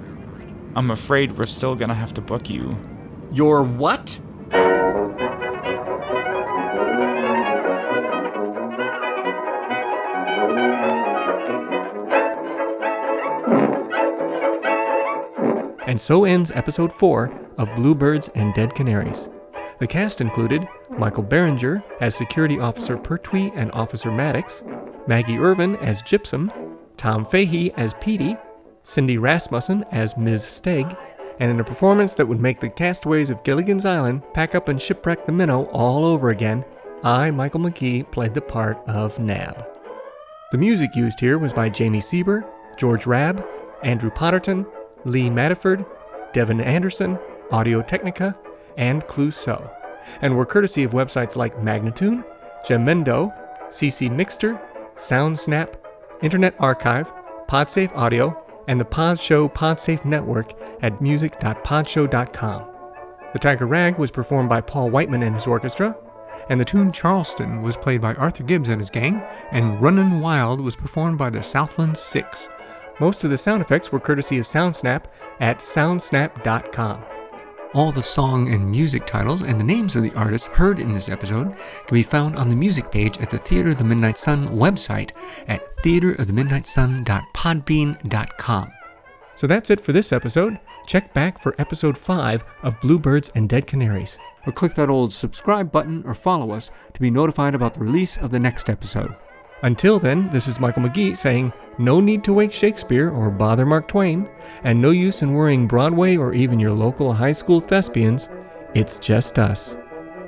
I'm 0.75 0.91
afraid 0.91 1.37
we're 1.37 1.45
still 1.45 1.75
gonna 1.75 1.93
have 1.93 2.15
to 2.15 2.23
book 2.23 2.49
you. 2.49 2.79
Your 3.31 3.63
what? 3.65 4.19
And 15.99 16.03
so 16.05 16.25
ends 16.25 16.53
episode 16.53 16.93
4 16.93 17.57
of 17.59 17.75
Bluebirds 17.75 18.29
and 18.37 18.55
Dead 18.55 18.73
Canaries. 18.77 19.29
The 19.81 19.87
cast 19.89 20.21
included 20.21 20.69
Michael 20.97 21.25
Berringer 21.25 21.83
as 22.01 22.15
Security 22.15 22.61
Officer 22.61 22.97
Pertwee 22.97 23.51
and 23.57 23.73
Officer 23.75 24.13
Maddox, 24.13 24.63
Maggie 25.09 25.39
Ervin 25.39 25.75
as 25.79 26.01
Gypsum, 26.03 26.53
Tom 26.97 27.25
Fahey 27.25 27.73
as 27.73 27.95
Petey, 27.95 28.37
Cindy 28.85 29.19
Rasmussen 29.19 29.85
as 29.91 30.17
Ms. 30.17 30.45
Steg, 30.45 30.97
and 31.41 31.51
in 31.51 31.59
a 31.59 31.65
performance 31.65 32.15
that 32.15 32.29
would 32.29 32.41
make 32.41 32.61
the 32.61 32.71
castaways 32.71 33.29
of 33.29 33.43
Gilligan's 33.43 33.85
Island 33.85 34.23
pack 34.35 34.55
up 34.55 34.69
and 34.69 34.81
shipwreck 34.81 35.27
the 35.27 35.33
minnow 35.33 35.65
all 35.73 36.05
over 36.05 36.31
again, 36.31 36.65
I, 37.03 37.33
Michael 37.33 37.59
McGee, 37.59 38.09
played 38.13 38.35
the 38.35 38.41
part 38.41 38.79
of 38.87 39.19
Nab. 39.19 39.67
The 40.53 40.59
music 40.59 40.95
used 40.95 41.19
here 41.19 41.39
was 41.39 41.53
by 41.53 41.69
Jami 41.69 41.99
Sieber, 41.99 42.49
George 42.77 43.03
Hrab, 43.03 43.45
Andrew 43.83 44.11
Potterton, 44.11 44.65
Lee 45.09 45.31
Maddeford, 45.31 45.85
Devin 46.33 46.61
Anderson, 46.61 47.19
Audio 47.51 47.83
Technica, 47.83 48.37
and 48.77 49.03
Clouseau, 49.05 49.71
and 50.21 50.37
were 50.37 50.47
courtesy 50.47 50.85
of 50.85 50.93
websites 50.93 51.35
like 51.35 51.57
Magnatune, 51.57 52.25
Jamendo, 52.67 53.33
CC 53.69 54.11
Mixter, 54.11 54.61
SoundSnap, 54.97 55.75
Internet 56.23 56.55
Archive, 56.59 57.13
Podsafe 57.49 57.95
Audio, 57.97 58.45
and 58.67 58.79
the 58.79 58.85
Podshow 58.85 59.53
Podsafe 59.53 60.05
Network 60.05 60.53
at 60.83 61.01
music.podshow.com. 61.01 62.67
The 63.33 63.39
Tiger 63.39 63.67
Rag 63.67 63.99
was 63.99 64.11
performed 64.11 64.49
by 64.49 64.61
Paul 64.61 64.91
Whiteman 64.91 65.23
and 65.23 65.35
his 65.35 65.47
orchestra, 65.47 65.97
and 66.49 66.61
the 66.61 66.65
tune 66.65 66.93
Charleston 66.93 67.63
was 67.63 67.77
played 67.77 68.01
by 68.01 68.15
Arthur 68.15 68.43
Gibbs 68.43 68.69
and 68.69 68.81
his 68.81 68.91
gang, 68.91 69.23
and 69.53 69.81
Runnin' 69.81 70.21
Wild 70.21 70.61
was 70.61 70.77
performed 70.77 71.19
by 71.19 71.31
the 71.31 71.43
Southland 71.43 71.97
Six. 71.97 72.49
Most 73.01 73.25
of 73.25 73.31
the 73.31 73.39
sound 73.39 73.63
effects 73.63 73.93
were 73.93 74.01
courtesy 74.01 74.39
of 74.39 74.47
SoundSnap 74.47 75.05
at 75.41 75.59
soundsnap.com. 75.59 77.05
All 77.75 77.93
the 77.93 78.03
song 78.03 78.49
and 78.49 78.71
music 78.71 79.07
titles 79.07 79.43
and 79.43 79.61
the 79.61 79.65
names 79.65 79.95
of 79.95 80.03
the 80.03 80.15
artists 80.15 80.49
heard 80.49 80.79
in 80.79 80.93
this 80.93 81.09
episode 81.09 81.55
can 81.87 81.95
be 81.95 82.03
found 82.03 82.35
on 82.35 82.49
the 82.49 82.57
music 82.57 82.91
page 82.91 83.19
at 83.19 83.31
the 83.31 83.39
Theater 83.39 83.71
of 83.71 83.79
the 83.79 83.85
Midnight 83.85 84.19
Sun 84.19 84.49
website 84.49 85.13
at 85.47 85.63
theaterofthemidnightsun.podbean.com. 85.85 88.73
So 89.35 89.47
that's 89.47 89.71
it 89.71 89.81
for 89.81 89.93
this 89.93 90.13
episode. 90.13 90.59
Check 90.87 91.15
back 91.15 91.41
for 91.41 91.55
episode 91.59 91.99
5 91.99 92.45
of 92.63 92.81
Bluebirds 92.81 93.31
and 93.35 93.49
Dead 93.49 93.67
Canaries, 93.67 94.19
or 94.47 94.53
click 94.53 94.75
that 94.75 94.91
old 94.91 95.13
subscribe 95.13 95.71
button 95.71 96.03
or 96.07 96.15
follow 96.15 96.53
us 96.53 96.71
to 96.95 97.01
be 97.01 97.11
notified 97.11 97.55
about 97.55 97.75
the 97.75 97.81
release 97.81 98.17
of 98.17 98.31
the 98.31 98.41
next 98.41 98.71
episode. 98.71 99.15
Until 99.63 99.99
then, 99.99 100.31
this 100.31 100.47
is 100.47 100.61
Michael 100.61 100.83
McGee 100.83 101.17
saying, 101.17 101.53
no 101.79 102.01
need 102.01 102.23
to 102.25 102.33
wake 102.33 102.53
Shakespeare 102.53 103.11
or 103.11 103.31
bother 103.31 103.67
Mark 103.67 103.89
Twain, 103.89 104.29
and 104.65 104.81
no 104.81 104.91
use 104.91 105.23
in 105.23 105.33
worrying 105.33 105.67
Broadway 105.67 106.17
or 106.17 106.33
even 106.33 106.61
your 106.61 106.73
local 106.73 107.13
high 107.13 107.33
school 107.33 107.61
thespians. 107.61 108.29
It's 108.75 108.99
just 108.99 109.39
us, 109.39 109.77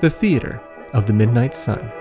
the 0.01 0.11
Theater 0.11 0.63
of 0.93 1.07
the 1.07 1.13
Midnight 1.13 1.55
Sun. 1.55 2.00